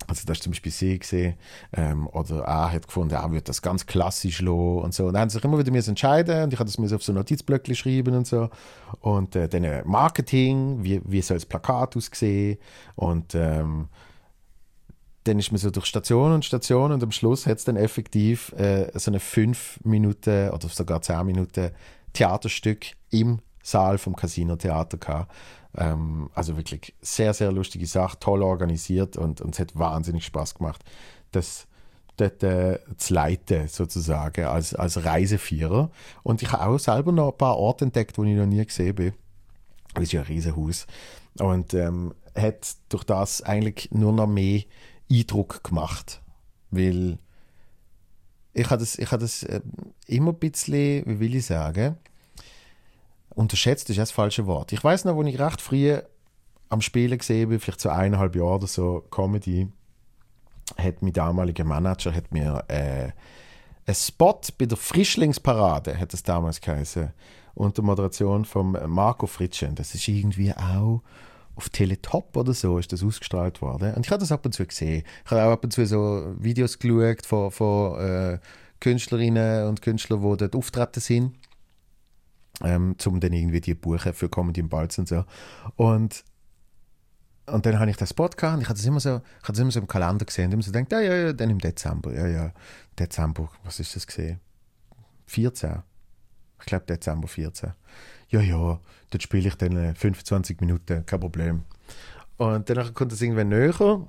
also 0.09 0.25
das 0.25 0.37
ist 0.37 0.43
zum 0.43 0.51
Beispiel 0.51 0.71
sie 0.71 0.99
gesehen 0.99 1.35
ähm, 1.73 2.07
oder 2.07 2.43
er 2.43 2.71
hat 2.71 2.87
gefunden, 2.87 3.13
er 3.13 3.31
würde 3.31 3.43
das 3.43 3.61
ganz 3.61 3.85
klassisch 3.85 4.41
lassen 4.41 4.79
und 4.79 4.93
so. 4.93 5.05
Und 5.05 5.13
dann 5.13 5.21
haben 5.21 5.29
sie 5.29 5.35
sich 5.35 5.43
immer 5.43 5.59
wieder 5.59 5.73
entscheiden 5.73 6.43
und 6.43 6.53
ich 6.53 6.59
habe 6.59 6.69
das 6.69 6.93
auf 6.93 7.03
so 7.03 7.13
Notizblöcke 7.13 7.75
schreiben 7.75 8.15
und 8.15 8.27
so. 8.27 8.49
Und 9.01 9.35
äh, 9.35 9.47
dann 9.47 9.63
äh, 9.63 9.83
Marketing, 9.85 10.83
wie, 10.83 11.01
wie 11.05 11.21
soll 11.21 11.37
das 11.37 11.45
Plakat 11.45 11.95
aussehen 11.95 12.57
und 12.95 13.35
ähm, 13.35 13.87
dann 15.25 15.37
ist 15.37 15.51
man 15.51 15.59
so 15.59 15.69
durch 15.69 15.85
Station 15.85 16.31
und 16.31 16.45
Station 16.45 16.91
und 16.91 17.03
am 17.03 17.11
Schluss 17.11 17.45
hat 17.45 17.57
es 17.57 17.65
dann 17.65 17.75
effektiv 17.75 18.51
äh, 18.53 18.89
so 18.97 19.11
eine 19.11 19.19
fünf 19.19 19.79
Minuten 19.83 20.49
oder 20.49 20.67
sogar 20.69 21.01
zehn 21.01 21.25
Minuten 21.25 21.71
Theaterstück 22.13 22.87
im 23.11 23.39
Saal 23.61 23.97
vom 23.97 24.15
Casino 24.15 24.55
Theater 24.55 24.97
gehabt. 24.97 25.31
Ähm, 25.77 26.29
also 26.33 26.57
wirklich 26.57 26.95
sehr, 27.01 27.33
sehr 27.33 27.51
lustige 27.51 27.85
Sache, 27.85 28.17
toll 28.19 28.41
organisiert 28.41 29.17
und, 29.17 29.41
und 29.41 29.53
es 29.53 29.59
hat 29.59 29.77
wahnsinnig 29.77 30.25
Spaß 30.25 30.55
gemacht, 30.55 30.83
das 31.31 31.67
dort 32.17 32.43
äh, 32.43 32.79
zu 32.97 33.13
leiten, 33.13 33.67
sozusagen, 33.67 34.45
als, 34.45 34.73
als 34.73 35.03
Reisevierer. 35.03 35.89
Und 36.23 36.41
ich 36.41 36.51
habe 36.51 36.65
auch 36.65 36.77
selber 36.77 37.11
noch 37.11 37.31
ein 37.31 37.37
paar 37.37 37.57
Orte 37.57 37.85
entdeckt, 37.85 38.17
die 38.17 38.31
ich 38.31 38.37
noch 38.37 38.45
nie 38.45 38.65
gesehen 38.65 38.89
habe. 38.89 39.13
Das 39.93 40.03
ist 40.03 40.11
ja 40.11 40.21
ein 40.21 40.27
Riesenhaus. 40.27 40.85
Und 41.39 41.73
ähm, 41.73 42.13
hat 42.35 42.75
durch 42.89 43.03
das 43.03 43.41
eigentlich 43.41 43.91
nur 43.91 44.13
noch 44.13 44.27
mehr 44.27 44.63
Eindruck 45.09 45.63
gemacht. 45.63 46.21
Weil 46.71 47.17
ich 48.53 48.69
habe 48.69 48.79
das, 48.79 48.97
ich 48.97 49.11
habe 49.11 49.21
das 49.21 49.43
äh, 49.43 49.61
immer 50.07 50.31
ein 50.31 50.39
bisschen, 50.39 51.05
wie 51.05 51.19
will 51.19 51.35
ich 51.35 51.45
sagen, 51.45 51.97
unterschätzt 53.35 53.89
ist 53.89 53.99
das 53.99 54.11
falsche 54.11 54.45
Wort. 54.45 54.71
Ich 54.73 54.83
weiß 54.83 55.05
noch, 55.05 55.15
wo 55.15 55.23
ich 55.23 55.39
recht 55.39 55.61
früh 55.61 55.97
am 56.69 56.81
Spielen 56.81 57.17
gesehen 57.17 57.49
bin, 57.49 57.59
vielleicht 57.59 57.81
so 57.81 57.89
eineinhalb 57.89 58.35
Jahre 58.35 58.55
oder 58.55 58.67
so, 58.67 59.03
Comedy, 59.09 59.67
hat 60.77 61.01
mein 61.01 61.13
damaliger 61.13 61.63
Manager 61.63 62.13
hat 62.13 62.31
mir 62.31 62.63
äh, 62.67 63.09
einen 63.85 63.95
Spot 63.95 64.39
bei 64.57 64.65
der 64.65 64.77
Frischlingsparade, 64.77 65.99
hat 65.99 66.13
es 66.13 66.21
damals 66.21 66.61
geheißen, 66.61 67.11
unter 67.55 67.81
Moderation 67.81 68.45
von 68.45 68.77
Marco 68.87 69.25
Fritschen. 69.25 69.73
Das 69.75 69.95
ist 69.95 70.07
irgendwie 70.07 70.53
auch 70.53 71.01
auf 71.55 71.69
Teletop 71.69 72.37
oder 72.37 72.53
so 72.53 72.77
ist 72.77 72.93
das 72.93 73.03
ausgestrahlt 73.03 73.61
worden. 73.61 73.93
Und 73.95 74.05
ich 74.05 74.11
habe 74.11 74.19
das 74.19 74.31
ab 74.31 74.45
und 74.45 74.53
zu 74.53 74.65
gesehen. 74.65 75.03
Ich 75.25 75.31
habe 75.31 75.43
auch 75.43 75.51
ab 75.51 75.63
und 75.63 75.73
zu 75.73 75.85
so 75.85 76.33
Videos 76.37 76.79
geschaut 76.79 77.25
von, 77.25 77.51
von 77.51 77.99
äh, 77.99 78.39
Künstlerinnen 78.79 79.67
und 79.67 79.81
Künstlern, 79.81 80.21
die 80.21 80.37
dort 80.37 80.55
auftreten 80.55 81.01
sind, 81.01 81.35
ähm, 82.63 82.95
um 83.05 83.19
dann 83.19 83.33
irgendwie 83.33 83.61
die 83.61 83.75
buchen 83.75 84.13
für 84.13 84.29
Comedy 84.29 84.61
im 84.61 84.69
Balz 84.69 84.97
und 84.97 85.07
so. 85.07 85.25
Und 85.75 86.23
und 87.51 87.65
dann 87.65 87.79
habe 87.79 87.89
ich 87.89 87.97
den 87.97 88.07
Spot 88.07 88.29
gehabt 88.29 88.55
und 88.55 88.61
ich 88.61 88.69
habe 88.69 88.77
das 88.77 88.85
immer 88.85 88.99
so, 88.99 89.21
ich 89.41 89.43
habe 89.43 89.53
das 89.53 89.59
immer 89.59 89.71
so 89.71 89.79
im 89.79 89.87
Kalender 89.87 90.25
gesehen 90.25 90.45
und 90.45 90.53
immer 90.53 90.61
so 90.61 90.71
gedacht, 90.71 90.91
ja, 90.91 90.99
ja, 90.99 91.15
ja, 91.15 91.33
dann 91.33 91.49
im 91.49 91.59
Dezember, 91.59 92.13
ja, 92.13 92.27
ja, 92.27 92.53
Dezember, 92.97 93.49
was 93.63 93.79
ist 93.79 93.95
das 93.95 94.05
gesehen? 94.05 94.39
14. 95.25 95.81
Ich 96.59 96.65
glaube 96.65 96.85
Dezember 96.85 97.27
14. 97.27 97.73
Ja, 98.29 98.41
ja, 98.41 98.79
dort 99.09 99.23
spiele 99.23 99.47
ich 99.47 99.55
dann 99.55 99.95
25 99.95 100.59
Minuten, 100.61 101.05
kein 101.05 101.19
Problem. 101.19 101.63
Und 102.37 102.69
danach 102.69 102.93
kommt 102.93 103.11
es 103.13 103.21
irgendwann 103.21 103.49
näher 103.49 104.07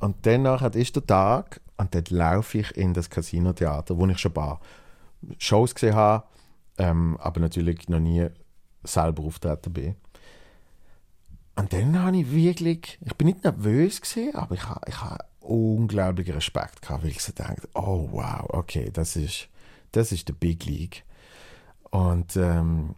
und 0.00 0.16
danach 0.22 0.62
ist 0.74 0.96
der 0.96 1.06
Tag 1.06 1.60
und 1.76 1.94
dann 1.94 2.04
laufe 2.10 2.58
ich 2.58 2.76
in 2.76 2.94
das 2.94 3.10
Casino-Theater, 3.10 3.98
wo 3.98 4.06
ich 4.06 4.18
schon 4.18 4.30
ein 4.30 4.34
paar 4.34 4.60
Shows 5.38 5.74
gesehen 5.74 5.94
habe, 5.94 6.24
ähm, 6.78 7.16
aber 7.20 7.40
natürlich 7.40 7.88
noch 7.88 8.00
nie 8.00 8.26
selber 8.84 9.24
auftreten 9.24 9.72
bin. 9.72 9.96
Und 11.56 11.72
dann 11.72 12.00
habe 12.00 12.18
ich 12.18 12.30
wirklich, 12.30 12.98
ich 13.04 13.14
bin 13.16 13.26
nicht 13.26 13.42
nervös 13.42 14.00
gewesen, 14.00 14.34
aber 14.36 14.54
ich 14.54 14.68
habe, 14.68 14.80
ich 14.88 15.00
habe 15.00 15.24
unglaublichen 15.40 16.34
Respekt 16.34 16.82
gehabt, 16.82 17.02
weil 17.02 17.10
ich 17.10 17.22
so 17.22 17.32
dachte, 17.32 17.68
oh 17.74 18.08
wow, 18.12 18.44
okay, 18.50 18.90
das 18.92 19.16
ist, 19.16 19.48
das 19.92 20.12
ist 20.12 20.28
der 20.28 20.34
Big 20.34 20.64
League. 20.66 21.04
Und 21.90 22.36
ähm, 22.36 22.94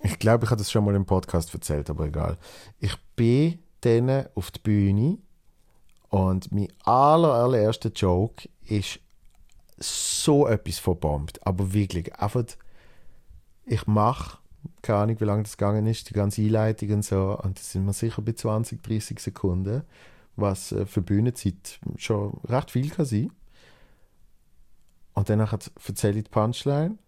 ich 0.00 0.18
glaube, 0.18 0.44
ich 0.44 0.50
habe 0.50 0.58
das 0.58 0.70
schon 0.72 0.84
mal 0.84 0.94
im 0.94 1.06
Podcast 1.06 1.54
erzählt, 1.54 1.88
aber 1.88 2.06
egal. 2.06 2.36
Ich 2.78 2.96
bin 3.14 3.60
dann 3.82 4.26
auf 4.34 4.50
die 4.50 4.60
Bühne 4.60 5.18
und 6.08 6.50
mein 6.52 6.68
aller, 6.84 7.32
allererster 7.32 7.90
Joke 7.90 8.48
ist 8.64 9.00
so 9.78 10.46
etwas 10.46 10.78
verbombt. 10.78 11.46
Aber 11.46 11.72
wirklich, 11.72 12.14
einfach, 12.16 12.44
ich 13.64 13.86
mache 13.86 14.38
keine 14.82 14.98
Ahnung, 14.98 15.20
wie 15.20 15.24
lange 15.24 15.42
das 15.42 15.56
gegangen 15.56 15.86
ist, 15.86 16.10
die 16.10 16.14
ganze 16.14 16.42
Einleitung 16.42 16.90
und 16.90 17.04
so. 17.04 17.38
Und 17.42 17.58
das 17.58 17.72
sind 17.72 17.84
wir 17.84 17.92
sicher 17.92 18.22
bei 18.22 18.32
20, 18.32 18.82
30 18.82 19.20
Sekunden, 19.20 19.82
was 20.36 20.72
äh, 20.72 20.86
für 20.86 21.02
Bühnenzeit 21.02 21.80
schon 21.96 22.38
recht 22.44 22.70
viel 22.70 22.90
kann 22.90 23.06
sein. 23.06 23.32
Und 25.14 25.30
dann 25.30 25.40
erzähle 25.40 26.18
ich 26.18 26.24
die 26.24 26.30
Punchline 26.30 26.98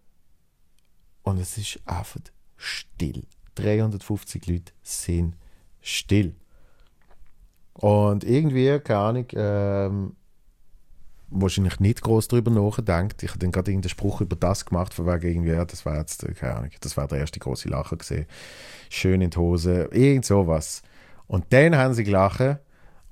und 1.23 1.37
es 1.37 1.57
ist 1.57 1.79
einfach 1.85 2.21
still. 2.57 3.23
350 3.55 4.47
Leute 4.47 4.73
sind 4.81 5.35
still. 5.81 6.35
Und 7.73 8.23
irgendwie, 8.23 8.79
keine 8.79 8.99
Ahnung, 8.99 9.25
ähm, 9.33 10.15
wahrscheinlich 11.31 11.79
nicht 11.79 12.01
groß 12.01 12.27
darüber 12.27 12.51
nachdenkt. 12.51 13.23
Ich 13.23 13.29
habe 13.29 13.39
dann 13.39 13.51
gerade 13.51 13.71
irgendeinen 13.71 13.89
Spruch 13.89 14.21
über 14.21 14.35
das 14.35 14.65
gemacht, 14.65 14.93
von 14.93 15.05
wegen 15.05 15.27
irgendwie, 15.27 15.51
ja, 15.51 15.65
das 15.65 15.85
war 15.85 15.97
jetzt, 15.97 16.25
keine 16.35 16.55
Ahnung, 16.55 16.71
das 16.81 16.97
war 16.97 17.07
der 17.07 17.19
erste 17.19 17.39
große 17.39 17.69
Lacher 17.69 17.97
gesehen. 17.97 18.25
Schön 18.89 19.21
in 19.21 19.29
die 19.29 19.37
Hose, 19.37 19.89
irgend 19.91 20.25
sowas. 20.25 20.81
Und 21.27 21.45
dann 21.49 21.75
haben 21.75 21.93
sie 21.93 22.03
gelacht 22.03 22.59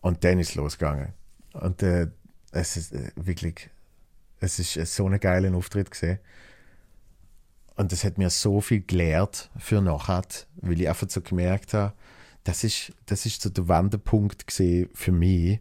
und 0.01 0.23
dann 0.23 0.39
ist 0.39 0.49
es 0.49 0.55
losgegangen. 0.55 1.13
Und 1.53 1.83
äh, 1.83 2.07
es 2.51 2.77
ist 2.77 2.93
äh, 2.93 3.11
wirklich, 3.15 3.69
es 4.39 4.59
ist 4.59 4.95
so 4.95 5.07
ein 5.07 5.19
geiler 5.19 5.55
Auftritt 5.55 5.91
gesehen. 5.91 6.19
Und 7.75 7.91
das 7.91 8.03
hat 8.03 8.17
mir 8.17 8.31
so 8.31 8.59
viel 8.59 8.81
gelehrt 8.81 9.51
für 9.57 9.81
nachher, 9.81 10.23
weil 10.61 10.81
ich 10.81 10.89
einfach 10.89 11.09
so 11.09 11.21
gemerkt 11.21 11.75
habe, 11.75 11.93
das 12.43 12.63
ist, 12.63 12.93
das 13.05 13.25
ist 13.25 13.41
so 13.41 13.49
der 13.49 13.67
Wendepunkt 13.67 14.47
gesehen 14.47 14.89
für 14.93 15.11
mich, 15.11 15.59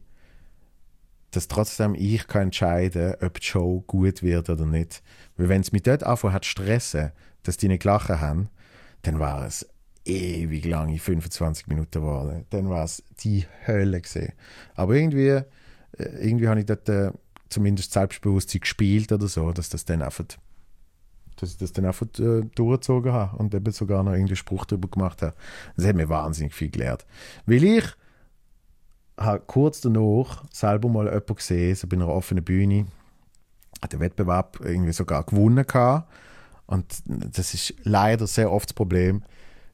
dass 1.36 1.48
trotzdem 1.48 1.94
ich 1.94 2.26
kann 2.26 2.44
entscheiden 2.44 3.12
kann, 3.12 3.28
ob 3.28 3.40
die 3.40 3.46
Show 3.46 3.84
gut 3.86 4.22
wird 4.22 4.48
oder 4.48 4.64
nicht. 4.64 5.02
Weil 5.36 5.50
wenn 5.50 5.60
es 5.60 5.70
mich 5.70 5.82
dort 5.82 6.02
einfach 6.02 6.32
hat 6.32 6.46
stressen, 6.46 7.12
dass 7.42 7.58
die 7.58 7.68
nicht 7.68 7.82
gelachen 7.82 8.20
haben, 8.20 8.48
dann 9.02 9.18
war 9.18 9.44
es 9.44 9.68
ewig 10.06 10.64
lange 10.64 10.98
25 10.98 11.66
Minuten 11.66 12.00
geworden. 12.00 12.46
Dann 12.50 12.70
war 12.70 12.84
es 12.84 13.02
die 13.20 13.44
Hölle 13.66 14.00
gesehen. 14.00 14.32
Aber 14.74 14.94
irgendwie, 14.94 15.28
äh, 15.28 15.44
irgendwie 15.98 16.48
habe 16.48 16.60
ich 16.60 16.66
dort 16.66 16.88
äh, 16.88 17.10
zumindest 17.50 17.92
Selbstbewusstsein 17.92 18.62
gespielt 18.62 19.12
oder 19.12 19.28
so, 19.28 19.52
dass 19.52 19.68
das 19.68 19.84
dann 19.84 20.02
einfach 20.02 20.24
dass 21.38 21.50
ich 21.50 21.58
das 21.58 21.72
dann 21.72 21.84
einfach 21.84 22.06
äh, 22.18 22.44
durchgezogen 22.54 23.12
habe 23.12 23.36
und 23.36 23.54
eben 23.54 23.70
sogar 23.70 24.02
noch 24.02 24.12
irgendeinen 24.12 24.36
Spruch 24.36 24.64
darüber 24.64 24.88
gemacht 24.88 25.20
habe. 25.20 25.34
Das 25.76 25.84
hat 25.84 25.94
mir 25.94 26.08
wahnsinnig 26.08 26.54
viel 26.54 26.70
gelehrt. 26.70 27.04
Weil 27.44 27.62
ich 27.62 27.84
habe 29.18 29.42
kurz 29.46 29.80
danach 29.80 30.44
selber 30.52 30.88
mal 30.88 31.06
jemanden 31.06 31.34
gesehen, 31.34 31.74
so 31.74 31.86
bei 31.86 31.96
einer 31.96 32.08
offenen 32.08 32.44
Bühne, 32.44 32.86
hat 33.82 33.92
den 33.92 34.00
Wettbewerb 34.00 34.60
irgendwie 34.62 34.92
sogar 34.92 35.24
gewonnen 35.24 35.66
gehabt. 35.66 36.10
Und 36.66 37.02
das 37.06 37.54
ist 37.54 37.74
leider 37.84 38.26
sehr 38.26 38.50
oft 38.50 38.70
das 38.70 38.74
Problem. 38.74 39.22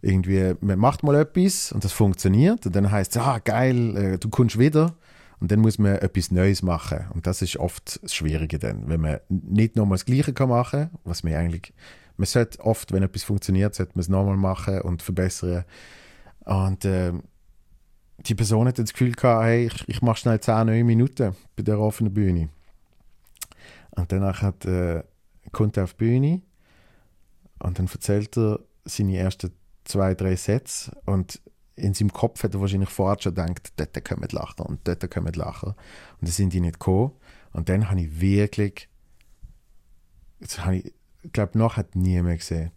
Irgendwie, 0.03 0.55
man 0.61 0.79
macht 0.79 1.03
mal 1.03 1.15
etwas 1.15 1.73
und 1.73 1.85
das 1.85 1.93
funktioniert 1.93 2.67
und 2.67 2.75
dann 2.75 2.91
heißt 2.91 3.17
es, 3.17 3.23
ah, 3.23 3.39
geil, 3.39 3.97
äh, 3.97 4.19
du 4.19 4.29
kommst 4.29 4.59
wieder. 4.59 4.95
Und 5.41 5.51
dann 5.51 5.59
muss 5.59 5.77
man 5.79 5.97
etwas 5.97 6.31
Neues 6.31 6.63
machen. 6.63 7.07
Und 7.15 7.27
das 7.27 7.43
ist 7.43 7.57
oft 7.57 8.01
das 8.03 8.15
Schwierige 8.15 8.61
dann, 8.61 8.89
wenn 8.89 9.01
man 9.01 9.19
nicht 9.29 9.75
nochmal 9.75 9.97
das 9.97 10.05
Gleiche 10.05 10.33
kann 10.33 10.51
machen 10.51 10.91
kann, 10.91 10.99
was 11.03 11.25
man 11.25 11.35
eigentlich, 11.35 11.73
man 12.17 12.27
sollte 12.27 12.61
oft, 12.61 12.93
wenn 12.93 13.03
etwas 13.03 13.25
funktioniert, 13.25 13.75
sollte 13.75 13.93
man 13.97 14.03
es 14.03 14.09
nochmal 14.09 14.37
machen 14.37 14.83
und 14.83 15.03
verbessern. 15.03 15.65
Und 16.45 16.85
äh, 16.85 17.13
die 18.19 18.35
Person 18.35 18.69
hat 18.69 18.79
das 18.79 18.93
Gefühl 18.93 19.13
gehabt, 19.13 19.45
hey, 19.45 19.67
ich, 19.67 19.89
ich 19.89 20.03
mache 20.03 20.19
schnell 20.19 20.41
10, 20.41 20.67
9 20.67 20.87
Minuten 20.87 21.35
bei 21.57 21.63
der 21.63 21.79
offenen 21.79 22.13
Bühne. 22.13 22.49
Und 23.91 24.13
danach 24.13 24.43
hat, 24.43 24.65
äh, 24.65 25.03
kommt 25.51 25.77
er 25.77 25.85
auf 25.85 25.95
die 25.95 26.05
Bühne 26.05 26.43
und 27.59 27.79
dann 27.79 27.87
erzählt 27.87 28.37
er 28.37 28.61
seine 28.85 29.17
ersten 29.17 29.53
zwei, 29.85 30.15
drei 30.15 30.37
Sätze 30.37 30.97
und 31.05 31.41
in 31.75 31.95
seinem 31.95 32.13
Kopf 32.13 32.43
hat 32.43 32.55
er 32.55 32.61
wahrscheinlich 32.61 32.91
vorher 32.91 33.21
schon 33.21 33.35
gedacht, 33.35 33.73
dort 33.77 33.97
wir 33.97 34.29
lachen 34.39 34.67
und 34.67 34.87
dort 34.87 35.03
wir 35.03 35.33
lachen. 35.33 35.71
Und 35.71 35.77
dann 36.21 36.31
sind 36.31 36.53
die 36.53 36.61
nicht 36.61 36.79
gekommen. 36.79 37.13
Und 37.53 37.69
dann 37.69 37.89
habe 37.89 38.01
ich 38.01 38.21
wirklich, 38.21 38.89
jetzt 40.41 40.65
habe 40.65 40.77
ich, 40.77 40.95
ich 41.23 41.33
glaube, 41.33 41.59
noch 41.59 41.77
hat 41.77 41.97
niemand 41.97 42.39
gesehen. 42.39 42.73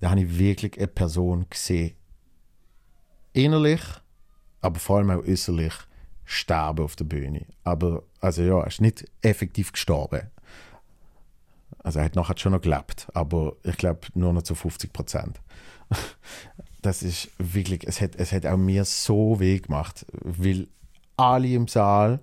Da 0.00 0.10
habe 0.10 0.20
ich 0.20 0.38
wirklich 0.38 0.76
eine 0.76 0.86
Person 0.86 1.46
gesehen. 1.48 1.94
Innerlich 3.32 3.80
aber 4.60 4.78
vor 4.78 4.98
allem 4.98 5.10
auch 5.10 5.24
äußerlich 5.24 5.72
sterben 6.24 6.84
auf 6.84 6.96
der 6.96 7.04
Bühne. 7.04 7.46
Aber, 7.64 8.02
also 8.20 8.42
ja, 8.42 8.60
er 8.60 8.66
ist 8.66 8.80
nicht 8.80 9.08
effektiv 9.22 9.72
gestorben. 9.72 10.22
Also 11.78 12.00
er 12.00 12.06
hat 12.06 12.16
nachher 12.16 12.36
schon 12.36 12.52
noch 12.52 12.60
gelebt, 12.60 13.06
aber 13.14 13.54
ich 13.62 13.76
glaube 13.76 14.08
nur 14.14 14.32
noch 14.32 14.42
zu 14.42 14.54
50 14.54 14.92
Prozent. 14.92 15.40
Das 16.82 17.02
ist 17.02 17.30
wirklich, 17.38 17.84
es 17.84 18.00
hat, 18.00 18.14
es 18.14 18.30
hat 18.30 18.46
auch 18.46 18.56
mir 18.56 18.84
so 18.84 19.40
weh 19.40 19.58
gemacht, 19.58 20.06
weil 20.22 20.68
alle 21.16 21.48
im 21.48 21.66
Saal 21.66 22.20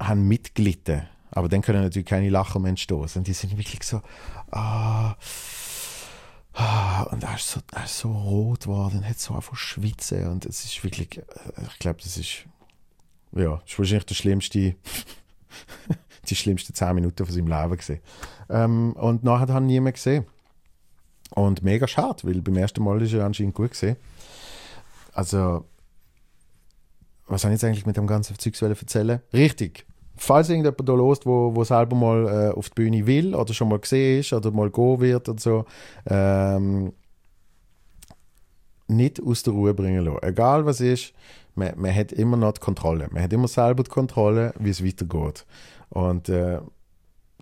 haben 0.00 0.26
mitgelitten. 0.26 1.06
Aber 1.30 1.50
dann 1.50 1.60
können 1.60 1.82
natürlich 1.82 2.08
keine 2.08 2.30
Lacher 2.30 2.60
mehr 2.60 2.70
entstehen. 2.70 2.96
Und 3.14 3.26
die 3.26 3.34
sind 3.34 3.58
wirklich 3.58 3.82
so, 3.82 4.00
ah, 4.50 5.10
Ah, 5.10 5.16
und 7.10 7.22
er 7.22 7.36
ist 7.36 7.48
so, 7.48 7.60
er 7.72 7.84
ist 7.84 7.98
so 7.98 8.10
rot 8.10 8.64
geworden, 8.64 9.06
hat 9.06 9.18
so 9.18 9.34
einfach 9.34 9.56
schwitzen 9.56 10.28
und 10.28 10.46
es 10.46 10.64
ist 10.64 10.82
wirklich, 10.82 11.18
äh, 11.18 11.22
ich 11.66 11.78
glaube, 11.78 12.00
das 12.02 12.16
ist, 12.16 12.44
ja, 13.32 13.60
ist 13.64 13.78
wahrscheinlich 13.78 14.06
der 14.06 14.14
schlimmste, 14.14 14.74
die 16.28 16.36
schlimmsten 16.36 16.74
zehn 16.74 16.94
Minuten 16.94 17.24
von 17.24 17.34
seinem 17.34 17.46
Leben 17.46 17.76
gesehen. 17.76 18.00
Ähm, 18.48 18.92
und 18.94 19.22
nachher 19.22 19.54
hat 19.54 19.62
ihn 19.62 19.66
niemand 19.66 19.94
gesehen. 19.94 20.26
Und 21.30 21.62
mega 21.62 21.86
schade, 21.86 22.24
weil 22.24 22.42
beim 22.42 22.56
ersten 22.56 22.82
Mal 22.82 23.00
ist 23.02 23.12
er 23.12 23.24
anscheinend 23.24 23.54
gut 23.54 23.70
gesehen. 23.70 23.96
Also, 25.12 25.64
was 27.28 27.44
habe 27.44 27.54
ich 27.54 27.60
jetzt 27.60 27.64
eigentlich 27.64 27.86
mit 27.86 27.96
dem 27.96 28.08
ganzen 28.08 28.36
Zeug 28.36 28.60
erzählen? 28.60 29.20
Richtig, 29.32 29.86
falls 30.20 30.50
irgendjemand 30.50 30.86
da 30.86 30.92
lost, 30.92 31.24
wo, 31.24 31.54
wo 31.54 31.64
selber 31.64 31.96
mal 31.96 32.26
äh, 32.26 32.52
auf 32.52 32.68
die 32.68 32.74
Bühne 32.74 33.06
will 33.06 33.34
oder 33.34 33.54
schon 33.54 33.68
mal 33.68 33.78
gesehen 33.78 34.20
ist 34.20 34.32
oder 34.32 34.50
mal 34.50 34.70
gehen 34.70 35.00
wird 35.00 35.28
oder 35.28 35.40
so, 35.40 35.64
ähm, 36.06 36.92
nicht 38.86 39.22
aus 39.22 39.42
der 39.42 39.54
Ruhe 39.54 39.72
bringen 39.72 40.04
lassen. 40.04 40.22
Egal 40.22 40.66
was 40.66 40.80
ist, 40.80 41.14
man, 41.54 41.72
man 41.76 41.94
hat 41.94 42.12
immer 42.12 42.36
noch 42.36 42.52
die 42.52 42.60
Kontrolle. 42.60 43.08
Man 43.10 43.22
hat 43.22 43.32
immer 43.32 43.48
selber 43.48 43.82
die 43.82 43.90
Kontrolle, 43.90 44.52
wie 44.58 44.70
es 44.70 44.84
weitergeht. 44.84 45.46
Und 45.88 46.28
äh, 46.28 46.60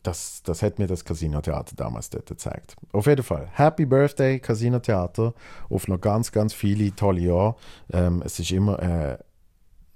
das, 0.05 0.43
das 0.45 0.63
hat 0.63 0.79
mir 0.79 0.87
das 0.87 1.05
Casino 1.05 1.41
Theater 1.41 1.75
damals 1.75 2.11
dort 2.11 2.27
gezeigt. 2.27 2.77
Auf 2.93 3.07
jeden 3.07 3.25
Fall, 3.25 3.49
Happy 3.53 3.87
Birthday 3.87 4.39
Casino 4.39 4.79
Theater 4.79 5.35
auf 5.69 5.89
noch 5.89 6.01
ganz, 6.01 6.31
ganz 6.31 6.55
viele 6.55 6.95
tolle 6.95 7.23
Jahre. 7.23 7.57
Ähm, 7.93 8.23
es 8.25 8.39
ist 8.39 8.53
immer 8.53 8.81
äh, 8.81 9.19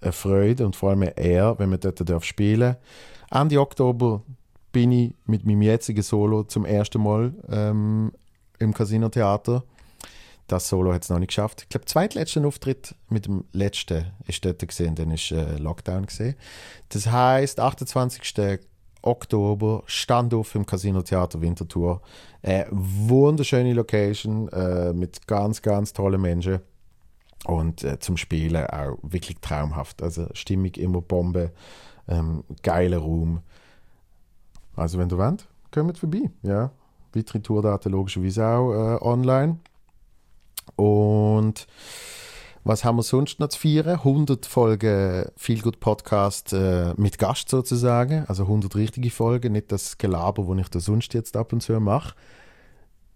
eine 0.02 0.12
Freude 0.12 0.66
und 0.66 0.76
vor 0.76 0.90
allem 0.90 1.02
eine 1.02 1.16
Ehre, 1.16 1.58
wenn 1.58 1.70
man 1.70 1.80
dort 1.80 2.08
darf 2.08 2.24
spielen 2.24 2.76
Ende 3.30 3.60
Oktober 3.60 4.22
bin 4.72 4.92
ich 4.92 5.14
mit 5.26 5.44
meinem 5.46 5.62
jetzigen 5.62 6.02
Solo 6.02 6.44
zum 6.44 6.64
ersten 6.64 7.02
Mal 7.02 7.32
ähm, 7.50 8.12
im 8.58 8.74
Casino 8.74 9.08
Theater. 9.08 9.64
Das 10.48 10.68
Solo 10.68 10.92
hat 10.92 11.02
es 11.02 11.08
noch 11.08 11.18
nicht 11.18 11.28
geschafft. 11.28 11.62
Ich 11.62 11.68
glaube, 11.68 11.84
der 11.84 11.92
zweitletzte 11.92 12.44
Auftritt 12.46 12.94
mit 13.08 13.26
dem 13.26 13.44
letzten 13.52 14.12
ist 14.26 14.44
dort 14.44 14.66
gesehen, 14.66 14.94
dann 14.94 15.10
ist 15.10 15.30
äh, 15.30 15.56
Lockdown 15.56 16.06
gesehen. 16.06 16.34
Das 16.90 17.06
heißt, 17.06 17.60
28. 17.60 18.60
Oktober 19.02 19.82
Standoff 19.86 20.54
im 20.54 20.64
Casino 20.64 21.02
Theater 21.02 21.40
Winterthur. 21.40 22.02
Eine 22.42 22.66
wunderschöne 22.70 23.72
Location 23.72 24.48
äh, 24.48 24.92
mit 24.92 25.26
ganz, 25.26 25.60
ganz 25.60 25.92
tollen 25.92 26.20
Menschen. 26.20 26.60
Und 27.44 27.82
äh, 27.82 27.98
zum 27.98 28.16
Spielen 28.16 28.66
auch 28.66 28.98
wirklich 29.02 29.38
traumhaft. 29.40 30.02
Also 30.02 30.28
Stimmung 30.32 30.72
immer 30.74 31.00
Bombe, 31.00 31.52
ähm, 32.08 32.44
geiler 32.62 32.98
Raum. 32.98 33.40
Also 34.76 34.98
wenn 34.98 35.08
du 35.08 35.18
wollt, 35.18 35.46
kommt 35.70 35.98
vorbei. 35.98 36.30
Ja. 36.42 36.70
Weitere 37.14 37.40
Tourdaten 37.40 37.92
logischerweise 37.92 38.46
auch 38.46 38.72
äh, 38.72 39.02
online. 39.02 39.58
Und 40.76 41.66
was 42.64 42.84
haben 42.84 42.96
wir 42.96 43.02
sonst 43.02 43.40
noch 43.40 43.48
zu 43.48 43.58
feiern? 43.58 43.88
100 43.88 44.46
Folgen 44.46 45.26
Feel 45.36 45.60
Good 45.60 45.80
Podcast 45.80 46.52
äh, 46.52 46.94
mit 46.96 47.18
Gast 47.18 47.48
sozusagen. 47.48 48.24
Also 48.28 48.44
100 48.44 48.76
richtige 48.76 49.10
Folgen, 49.10 49.52
nicht 49.52 49.72
das 49.72 49.98
Gelaber, 49.98 50.44
das 50.44 50.58
ich 50.58 50.68
da 50.68 50.80
sonst 50.80 51.12
jetzt 51.12 51.36
ab 51.36 51.52
und 51.52 51.60
zu 51.60 51.78
mache. 51.80 52.14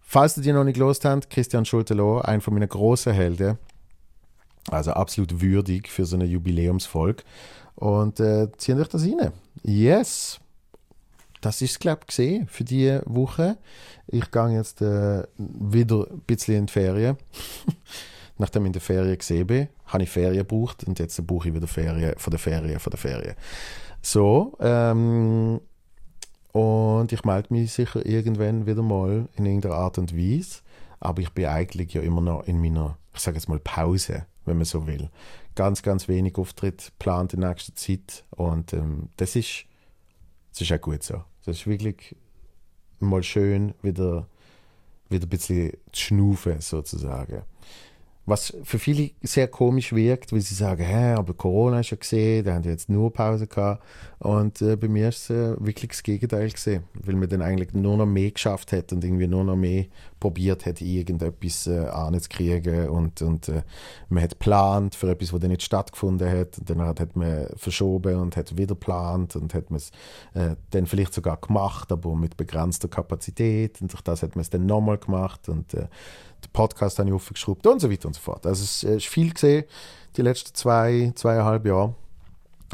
Falls 0.00 0.36
ihr 0.36 0.42
die 0.42 0.52
noch 0.52 0.64
nicht 0.64 0.74
gelost 0.74 1.04
habt, 1.04 1.30
Christian 1.30 1.64
Schultelow, 1.64 2.20
einer 2.20 2.40
von 2.40 2.54
meinen 2.54 2.68
großen 2.68 3.12
Helden. 3.12 3.58
Also 4.70 4.92
absolut 4.92 5.40
würdig 5.40 5.88
für 5.88 6.04
so 6.04 6.16
eine 6.16 6.24
Jubiläumsfolge. 6.24 7.22
Und 7.76 8.20
äh, 8.20 8.48
ziehen 8.56 8.80
euch 8.80 8.88
das 8.88 9.02
rein. 9.02 9.32
Yes! 9.62 10.40
Das 11.40 11.62
ist, 11.62 11.78
glaube 11.78 12.00
ich, 12.02 12.06
gesehen 12.08 12.48
für 12.48 12.64
diese 12.64 13.02
Woche. 13.06 13.58
Ich 14.08 14.30
gehe 14.30 14.48
jetzt 14.48 14.80
äh, 14.82 15.24
wieder 15.36 16.06
ein 16.10 16.20
bisschen 16.26 16.56
in 16.56 16.66
die 16.66 16.72
Ferien. 16.72 17.16
Nachdem 18.38 18.62
ich 18.62 18.66
in 18.66 18.72
der 18.72 18.82
Ferien 18.82 19.18
gesehen 19.18 19.46
bin, 19.46 19.68
habe 19.86 20.02
ich 20.02 20.10
Ferien 20.10 20.46
gebraucht 20.46 20.84
und 20.84 20.98
jetzt 20.98 21.24
brauche 21.26 21.48
ich 21.48 21.54
wieder 21.54 21.66
Ferien 21.66 22.14
von 22.16 22.30
der 22.30 22.40
Ferien 22.40 22.78
von 22.78 22.90
der 22.90 22.98
Ferien. 22.98 23.34
So, 24.02 24.56
ähm, 24.60 25.60
und 26.52 27.12
ich 27.12 27.24
melde 27.24 27.52
mich 27.52 27.72
sicher 27.72 28.04
irgendwann 28.04 28.66
wieder 28.66 28.82
mal 28.82 29.28
in 29.36 29.46
irgendeiner 29.46 29.74
Art 29.74 29.98
und 29.98 30.16
Weise. 30.16 30.60
Aber 31.00 31.20
ich 31.20 31.30
bin 31.30 31.46
eigentlich 31.46 31.92
ja 31.92 32.00
immer 32.00 32.20
noch 32.20 32.46
in 32.46 32.60
meiner, 32.60 32.96
ich 33.16 33.22
sage 33.22 33.36
jetzt 33.36 33.48
mal, 33.48 33.58
Pause, 33.58 34.26
wenn 34.44 34.56
man 34.56 34.64
so 34.64 34.86
will. 34.86 35.10
Ganz, 35.54 35.82
ganz 35.82 36.08
wenig 36.08 36.36
Auftritt 36.36 36.92
geplant 36.98 37.34
in 37.34 37.40
nächster 37.40 37.74
Zeit. 37.74 38.24
Und 38.30 38.72
ähm, 38.72 39.08
das, 39.16 39.36
ist, 39.36 39.64
das 40.52 40.62
ist 40.62 40.72
auch 40.72 40.80
gut 40.80 41.02
so. 41.02 41.24
Das 41.44 41.58
ist 41.58 41.66
wirklich 41.66 42.14
mal 42.98 43.22
schön, 43.22 43.74
wieder, 43.82 44.28
wieder 45.08 45.26
ein 45.26 45.30
bisschen 45.30 45.72
zu 45.92 46.02
schnaufen, 46.02 46.60
sozusagen. 46.60 47.42
Was 48.28 48.56
für 48.64 48.80
viele 48.80 49.12
sehr 49.22 49.46
komisch 49.46 49.92
wirkt, 49.92 50.32
weil 50.32 50.40
sie 50.40 50.56
sagen, 50.56 50.82
hä, 50.84 51.12
aber 51.12 51.32
Corona 51.32 51.78
ist 51.80 51.90
ja 51.90 51.96
gesehen, 51.96 52.44
da 52.44 52.54
haben 52.54 52.62
die 52.62 52.68
jetzt 52.68 52.88
nur 52.88 53.12
Pause 53.12 53.46
gehabt. 53.46 53.84
Und 54.18 54.60
äh, 54.62 54.74
bei 54.74 54.88
mir 54.88 55.10
ist 55.10 55.30
es 55.30 55.30
äh, 55.30 55.56
wirklich 55.64 55.90
das 55.90 56.02
Gegenteil 56.02 56.50
gesehen, 56.50 56.82
weil 57.04 57.14
man 57.14 57.28
dann 57.28 57.40
eigentlich 57.40 57.72
nur 57.72 57.96
noch 57.96 58.06
mehr 58.06 58.32
geschafft 58.32 58.72
hat 58.72 58.92
und 58.92 59.04
irgendwie 59.04 59.28
nur 59.28 59.44
noch 59.44 59.54
mehr 59.54 59.84
probiert 60.18 60.66
hat, 60.66 60.80
irgendetwas 60.80 61.68
äh, 61.68 61.86
anzukriegen. 61.86 62.88
Und, 62.88 63.22
und 63.22 63.48
äh, 63.48 63.62
man 64.08 64.24
hat 64.24 64.30
geplant 64.30 64.96
für 64.96 65.10
etwas, 65.10 65.32
was 65.32 65.40
dann 65.40 65.50
nicht 65.50 65.62
stattgefunden 65.62 66.28
hat. 66.28 66.58
Und 66.58 66.68
dann 66.68 66.80
hat 66.80 67.14
man 67.14 67.46
verschoben 67.54 68.16
und 68.16 68.36
hat 68.36 68.56
wieder 68.56 68.74
geplant 68.74 69.36
und 69.36 69.54
hat 69.54 69.70
man 69.70 69.76
es 69.76 69.90
äh, 70.34 70.56
dann 70.70 70.86
vielleicht 70.86 71.14
sogar 71.14 71.36
gemacht, 71.36 71.92
aber 71.92 72.16
mit 72.16 72.36
begrenzter 72.36 72.88
Kapazität. 72.88 73.80
Und 73.80 73.92
durch 73.92 74.02
das 74.02 74.22
hat 74.24 74.34
man 74.34 74.40
es 74.40 74.50
dann 74.50 74.66
nochmal 74.66 74.98
gemacht. 74.98 75.48
Und 75.48 75.74
äh, 75.74 75.86
den 76.46 76.52
Podcast 76.52 76.98
habe 76.98 77.08
ich 77.08 77.14
aufgeschraubt 77.14 77.66
und 77.66 77.80
so 77.80 77.90
weiter 77.90 78.08
und 78.08 78.14
so 78.14 78.20
fort. 78.20 78.46
Also 78.46 78.64
es 78.64 78.82
ist 78.82 79.06
viel 79.06 79.32
gesehen 79.32 79.64
die 80.16 80.22
letzten 80.22 80.54
zwei, 80.54 81.12
zweieinhalb 81.14 81.66
Jahre. 81.66 81.94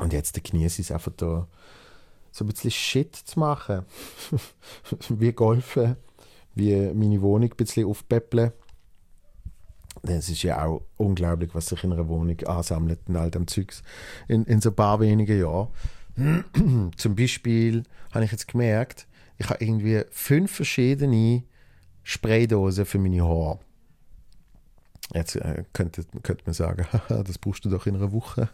Und 0.00 0.12
jetzt 0.12 0.42
genieße 0.42 0.80
ich 0.80 0.88
es 0.88 0.92
einfach 0.92 1.12
da 1.16 1.46
so 2.30 2.44
ein 2.44 2.48
bisschen 2.48 2.70
Shit 2.70 3.14
zu 3.14 3.38
machen. 3.38 3.84
wie 5.08 5.32
golfen, 5.32 5.96
wie 6.54 6.74
meine 6.94 7.20
Wohnung 7.20 7.50
ein 7.50 7.56
bisschen 7.56 7.86
aufpäppeln. 7.86 8.52
Es 10.02 10.28
ist 10.28 10.42
ja 10.42 10.64
auch 10.64 10.82
unglaublich, 10.96 11.54
was 11.54 11.66
sich 11.66 11.84
in 11.84 11.92
einer 11.92 12.08
Wohnung 12.08 12.40
ansammelt 12.46 13.00
in 13.08 13.16
all 13.16 13.30
dem 13.30 13.46
Zeugs 13.46 13.82
in, 14.26 14.44
in 14.44 14.60
so 14.60 14.70
ein 14.70 14.74
paar 14.74 15.00
wenigen 15.00 15.38
Jahren. 15.38 15.68
Zum 16.96 17.14
Beispiel 17.14 17.84
habe 18.12 18.24
ich 18.24 18.32
jetzt 18.32 18.48
gemerkt, 18.48 19.06
ich 19.38 19.48
habe 19.48 19.62
irgendwie 19.62 20.02
fünf 20.10 20.52
verschiedene 20.52 21.44
Spraydose 22.02 22.84
für 22.84 22.98
meine 22.98 23.22
Haare. 23.22 23.58
Jetzt 25.14 25.36
äh, 25.36 25.64
könnte, 25.72 26.04
könnte 26.22 26.44
man 26.46 26.54
sagen, 26.54 26.86
das 27.08 27.38
brauchst 27.38 27.64
du 27.64 27.68
doch 27.68 27.86
in 27.86 27.96
einer 27.96 28.12
Woche. 28.12 28.48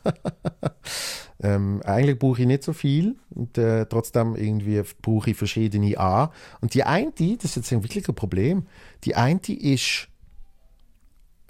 ähm, 1.40 1.80
eigentlich 1.84 2.18
brauche 2.18 2.40
ich 2.40 2.46
nicht 2.46 2.64
so 2.64 2.72
viel 2.72 3.16
und 3.30 3.56
äh, 3.58 3.86
trotzdem 3.86 4.34
irgendwie 4.34 4.82
brauche 5.00 5.30
ich 5.30 5.36
verschiedene 5.36 5.98
an. 5.98 6.30
Und 6.60 6.74
die 6.74 6.82
eine, 6.82 7.12
das 7.12 7.56
ist 7.56 7.70
jetzt 7.70 7.70
wirklich 7.70 8.08
ein 8.08 8.14
Problem, 8.14 8.66
die 9.04 9.14
eine 9.14 9.40
ist 9.48 10.08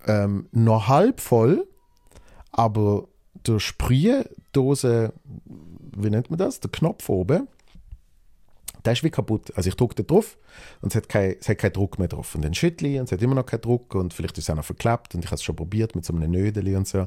ähm, 0.07 0.49
noch 0.53 0.89
halb 0.89 1.21
voll, 1.21 1.67
aber 2.53 3.09
der 3.47 3.61
Sprühdose, 3.61 5.13
wie 5.97 6.11
nennt 6.11 6.31
man 6.31 6.39
das, 6.39 6.61
der 6.61 6.71
Knopf 6.71 7.09
oben, 7.09 7.49
der 8.89 8.95
ist 8.95 9.05
wie 9.05 9.11
kaputt. 9.11 9.53
Also 9.55 9.69
ich 9.69 9.77
drücke 9.77 9.95
da 9.97 10.03
drauf 10.03 10.39
und 10.81 10.93
es 10.93 10.97
hat, 10.97 11.11
kein, 11.11 11.37
es 11.39 11.49
hat 11.49 11.59
keinen 11.59 11.75
Druck 11.75 11.99
mehr 11.99 12.09
drauf. 12.09 12.35
Und 12.35 12.43
dann 12.43 12.55
schüttle 12.55 12.89
ich 12.89 12.99
und 12.99 13.05
es 13.05 13.13
hat 13.13 13.21
immer 13.21 13.35
noch 13.35 13.45
keinen 13.45 13.61
Druck 13.61 13.95
und 13.95 14.15
vielleicht 14.15 14.39
ist 14.39 14.45
es 14.45 14.51
auch 14.51 14.57
noch 14.57 14.65
verklappt 14.65 15.15
und 15.15 15.25
ich 15.25 15.27
habe 15.27 15.37
es 15.37 15.43
schon 15.43 15.57
probiert 15.57 15.95
mit 15.95 16.07
so 16.07 16.15
einem 16.15 16.31
Nödeli 16.31 16.75
und 16.75 16.89
so. 16.89 17.07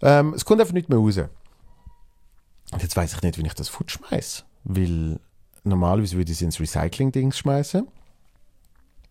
Ähm, 0.00 0.32
es 0.34 0.46
kommt 0.46 0.62
einfach 0.62 0.72
nicht 0.72 0.88
mehr 0.88 0.98
raus. 0.98 1.18
Und 1.18 2.82
jetzt 2.82 2.96
weiß 2.96 3.12
ich 3.12 3.22
nicht, 3.22 3.38
wie 3.38 3.46
ich 3.46 3.54
das 3.54 3.68
futsch 3.68 3.98
schmeiße, 3.98 4.44
weil 4.64 5.20
normalerweise 5.62 6.16
würde 6.16 6.32
ich 6.32 6.38
es 6.38 6.42
ins 6.42 6.58
Recycling-Dings 6.58 7.36
schmeißen. 7.36 7.86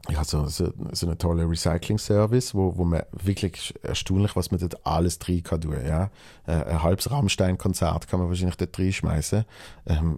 Ich 0.10 0.15
habe 0.15 0.26
so, 0.26 0.47
so, 0.47 0.74
so 0.91 1.06
einen 1.06 1.19
tollen 1.19 1.47
Recycling-Service, 1.47 2.56
wo, 2.56 2.76
wo 2.76 2.86
man 2.86 3.04
wirklich 3.12 3.76
erstaunlich, 3.84 4.36
was 4.36 4.50
man 4.50 4.60
dort 4.60 4.84
alles 4.84 5.19
drin 5.19 5.43
kann 5.43 5.62
tun. 5.62 5.78
Ja? 5.86 6.10
Äh, 6.47 6.54
ein 6.54 6.82
halbes 6.82 7.12
Rammstein-Konzert 7.12 8.08
kann 8.08 8.19
man 8.19 8.28
wahrscheinlich 8.28 8.58
dort 8.58 8.78
reinschmeißen. 8.80 9.45
Ähm, 9.86 10.17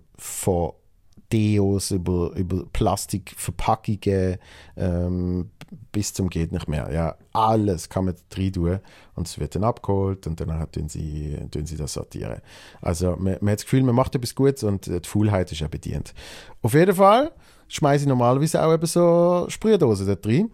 Deos, 1.34 1.92
über, 1.92 2.32
über 2.36 2.64
Plastikverpackungen 2.72 4.38
ähm, 4.78 5.50
bis 5.92 6.14
zum 6.14 6.30
geht 6.30 6.52
nicht 6.52 6.68
mehr. 6.68 6.92
Ja, 6.94 7.16
alles 7.34 7.90
kann 7.90 8.06
man 8.06 8.16
drin 8.30 8.54
tun 8.54 8.80
und 9.16 9.28
es 9.28 9.40
wird 9.40 9.56
dann 9.56 9.64
abgeholt 9.64 10.28
und 10.28 10.40
dann 10.40 10.72
tun 10.72 10.88
sie, 10.88 11.38
tun 11.50 11.66
sie 11.66 11.76
das 11.76 11.94
sortieren. 11.94 12.42
Also 12.82 13.16
man, 13.18 13.38
man 13.42 13.52
hat 13.52 13.60
das 13.60 13.64
Gefühl, 13.64 13.82
man 13.82 13.96
macht 13.96 14.14
etwas 14.14 14.36
Gutes 14.36 14.64
und 14.64 14.86
die 14.86 15.00
Faulheit 15.04 15.52
ist 15.52 15.62
ja 15.62 15.68
bedient. 15.68 16.14
Auf 16.62 16.76
jeden 16.76 16.96
Fall 16.96 17.32
schmeiße 17.68 18.04
ich 18.04 18.10
normalerweise 18.10 18.64
auch 18.64 18.74
eben 18.74 18.86
so 18.86 19.46
Sprühdosen 19.50 20.06
da 20.06 20.16
drin. 20.16 20.52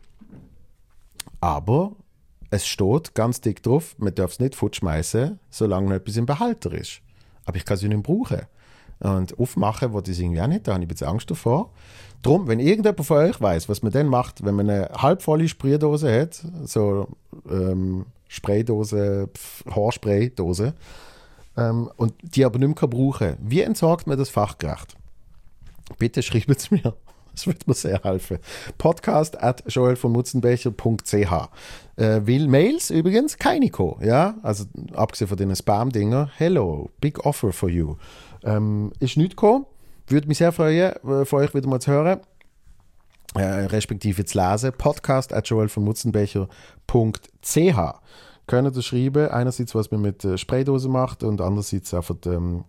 Aber 1.41 1.91
es 2.51 2.65
steht 2.65 3.13
ganz 3.13 3.41
dick 3.41 3.61
drauf, 3.61 3.95
man 3.97 4.15
darf 4.15 4.31
es 4.31 4.39
nicht 4.39 4.55
fortschmeißen, 4.55 5.39
solange 5.49 5.89
noch 5.89 5.95
etwas 5.95 6.15
im 6.15 6.25
Behalter 6.25 6.71
ist. 6.71 7.01
Aber 7.45 7.57
ich 7.57 7.65
kann 7.65 7.75
es 7.75 7.83
nicht 7.83 8.03
brauchen 8.03 8.41
und 8.99 9.37
aufmachen, 9.39 9.93
wo 9.93 10.01
das 10.01 10.19
irgendwie 10.19 10.41
auch 10.41 10.47
nicht, 10.47 10.67
da 10.67 10.73
habe 10.73 10.83
ich 10.83 10.87
bisschen 10.87 11.07
Angst 11.07 11.31
davor. 11.31 11.71
Drum, 12.21 12.47
wenn 12.47 12.59
irgendjemand 12.59 13.05
von 13.05 13.17
euch 13.17 13.39
weiß, 13.39 13.69
was 13.69 13.81
man 13.81 13.93
dann 13.93 14.07
macht, 14.07 14.43
wenn 14.43 14.55
man 14.55 14.69
eine 14.69 14.89
halbvolle 14.93 15.47
Spraydose 15.47 16.21
hat, 16.21 16.43
so 16.65 17.07
ähm, 17.49 18.05
Spraydose, 18.27 19.29
Haarspraydose, 19.73 20.73
ähm, 21.55 21.89
und 21.95 22.13
die 22.21 22.43
aber 22.43 22.59
nicht 22.59 22.81
mehr 22.81 22.89
brauchen 22.89 23.37
wie 23.41 23.61
entsorgt 23.61 24.07
man 24.07 24.17
das 24.17 24.29
fachgerecht? 24.29 24.95
Bitte 25.97 26.21
schreibt 26.21 26.49
es 26.49 26.71
mir. 26.71 26.93
Das 27.39 27.47
würde 27.47 27.59
mir 27.67 27.73
sehr 27.73 28.03
helfen. 28.03 28.39
Podcast 28.77 29.41
at 29.41 29.63
joelvonmutzenbecher.ch 29.65 31.13
äh, 31.95 32.21
Will 32.25 32.49
Mails 32.49 32.89
übrigens 32.89 33.37
keine 33.37 33.69
Co. 33.69 33.97
Ja, 34.01 34.35
also 34.43 34.65
abgesehen 34.91 35.29
von 35.29 35.37
den 35.37 35.55
Spam-Dinger. 35.55 36.31
Hello, 36.35 36.89
big 36.99 37.25
offer 37.25 37.53
for 37.53 37.69
you. 37.69 37.95
Ähm, 38.43 38.91
ist 38.99 39.15
nichts 39.15 39.37
gekommen. 39.37 39.65
Würde 40.07 40.27
mich 40.27 40.39
sehr 40.39 40.51
freuen, 40.51 40.91
äh, 40.91 41.23
von 41.23 41.39
euch 41.39 41.53
wieder 41.53 41.69
mal 41.69 41.79
zu 41.79 41.91
hören. 41.91 42.19
Äh, 43.35 43.41
respektive 43.67 44.25
zu 44.25 44.37
lesen. 44.37 44.73
Podcast 44.77 45.31
at 45.31 45.47
joel 45.47 45.69
von 45.69 45.85
Mutzenbecher.ch. 45.85 46.49
Können 48.47 48.75
ihr 48.75 48.81
schreiben, 48.81 49.29
einerseits, 49.29 49.73
was 49.75 49.91
man 49.91 50.01
mit 50.01 50.25
äh, 50.25 50.37
Spraydose 50.37 50.89
macht 50.89 51.23
und 51.23 51.39
andererseits 51.39 51.93
einfach, 51.93 52.17
ähm, 52.25 52.65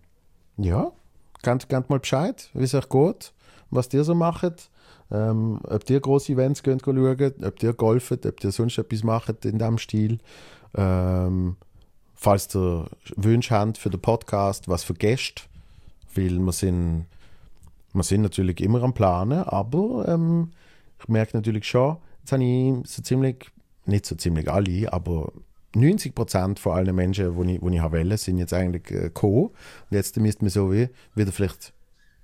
ja, 0.55 0.93
kennt 1.41 1.89
mal 1.89 1.99
Bescheid, 1.99 2.49
wie 2.53 2.63
es 2.63 2.73
euch 2.73 2.87
geht, 2.87 3.33
was 3.71 3.91
ihr 3.93 4.03
so 4.03 4.13
macht. 4.13 4.69
Ähm, 5.11 5.59
ob 5.63 5.89
ihr 5.89 5.99
große 5.99 6.33
Events 6.33 6.63
könnt 6.63 6.83
schauen, 6.83 7.33
ob 7.43 7.63
ihr 7.63 7.73
golfen, 7.73 8.19
ob 8.25 8.43
ihr 8.43 8.51
sonst 8.51 8.77
etwas 8.77 9.03
macht 9.03 9.45
in 9.45 9.57
diesem 9.57 9.77
Stil. 9.77 10.19
Ähm, 10.75 11.57
falls 12.13 12.55
ihr 12.55 12.87
Wünsche 13.15 13.55
habt 13.55 13.77
für 13.77 13.89
den 13.89 13.99
Podcast, 13.99 14.69
was 14.69 14.83
für 14.83 14.93
Gäste, 14.93 15.43
weil 16.15 16.39
wir 16.39 16.51
sind, 16.51 17.07
wir 17.93 18.03
sind 18.03 18.21
natürlich 18.21 18.61
immer 18.61 18.83
am 18.83 18.93
Planen, 18.93 19.43
aber 19.43 20.07
ähm, 20.07 20.51
ich 20.99 21.07
merke 21.09 21.35
natürlich 21.35 21.65
schon, 21.65 21.97
jetzt 22.19 22.31
habe 22.31 22.43
ich 22.43 22.87
so 22.87 23.01
ziemlich, 23.01 23.51
nicht 23.85 24.05
so 24.05 24.15
ziemlich 24.15 24.49
alle, 24.49 24.93
aber 24.93 25.33
90 25.75 26.13
Prozent 26.13 26.59
von 26.59 26.73
allen 26.73 26.95
Menschen, 26.95 27.35
die 27.35 27.55
ich, 27.55 27.59
die 27.59 27.75
ich 27.75 27.91
wählen, 27.91 28.17
sind 28.17 28.37
jetzt 28.37 28.53
eigentlich 28.53 28.91
äh, 28.91 29.03
gekommen. 29.03 29.47
Und 29.47 29.91
jetzt 29.91 30.17
müsste 30.17 30.43
man 30.43 30.49
so 30.49 30.71
wie 30.71 30.89
wieder 31.15 31.31
vielleicht 31.31 31.73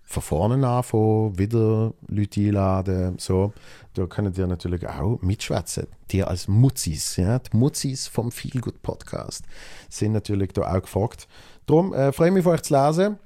von 0.09 0.23
vorne 0.23 0.67
anfangen, 0.67 1.37
wieder 1.37 1.93
Leute 2.07 2.39
einladen, 2.39 3.15
so. 3.19 3.53
Da 3.93 4.05
können 4.05 4.33
ihr 4.37 4.47
natürlich 4.47 4.87
auch 4.87 5.21
mitschwätzen. 5.21 5.87
Die 6.11 6.23
als 6.23 6.47
Mutzis, 6.47 7.17
ja, 7.17 7.39
die 7.39 7.57
Mutzis 7.57 8.07
vom 8.07 8.31
Feelgood 8.31 8.81
Podcast 8.81 9.43
sind 9.89 10.13
natürlich 10.13 10.53
da 10.53 10.73
auch 10.73 10.81
gefragt. 10.81 11.27
Darum 11.65 11.93
äh, 11.93 12.13
freue 12.13 12.29
ich 12.29 12.33
mich, 12.33 12.45
euch 12.45 12.61
zu 12.61 12.73
lesen. 12.73 13.17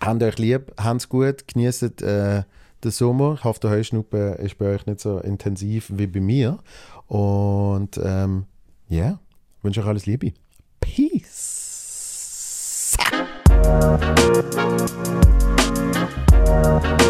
Habt 0.00 0.22
euch 0.22 0.38
lieb, 0.38 0.72
habt's 0.78 1.08
gut, 1.08 1.46
genießt 1.46 2.00
äh, 2.02 2.44
den 2.82 2.90
Sommer. 2.90 3.34
Ich 3.34 3.44
hoffe, 3.44 3.60
der 3.60 3.70
Heuschnuppe 3.70 4.38
ist 4.42 4.56
bei 4.56 4.74
euch 4.74 4.86
nicht 4.86 5.00
so 5.00 5.18
intensiv 5.18 5.90
wie 5.94 6.06
bei 6.06 6.20
mir. 6.20 6.58
Und 7.06 8.00
ähm, 8.02 8.46
ja, 8.88 9.04
yeah, 9.04 9.20
wünsche 9.60 9.80
euch 9.82 9.86
alles 9.86 10.06
Liebe. 10.06 10.32
Peace. 10.80 11.68
Thank 16.52 17.02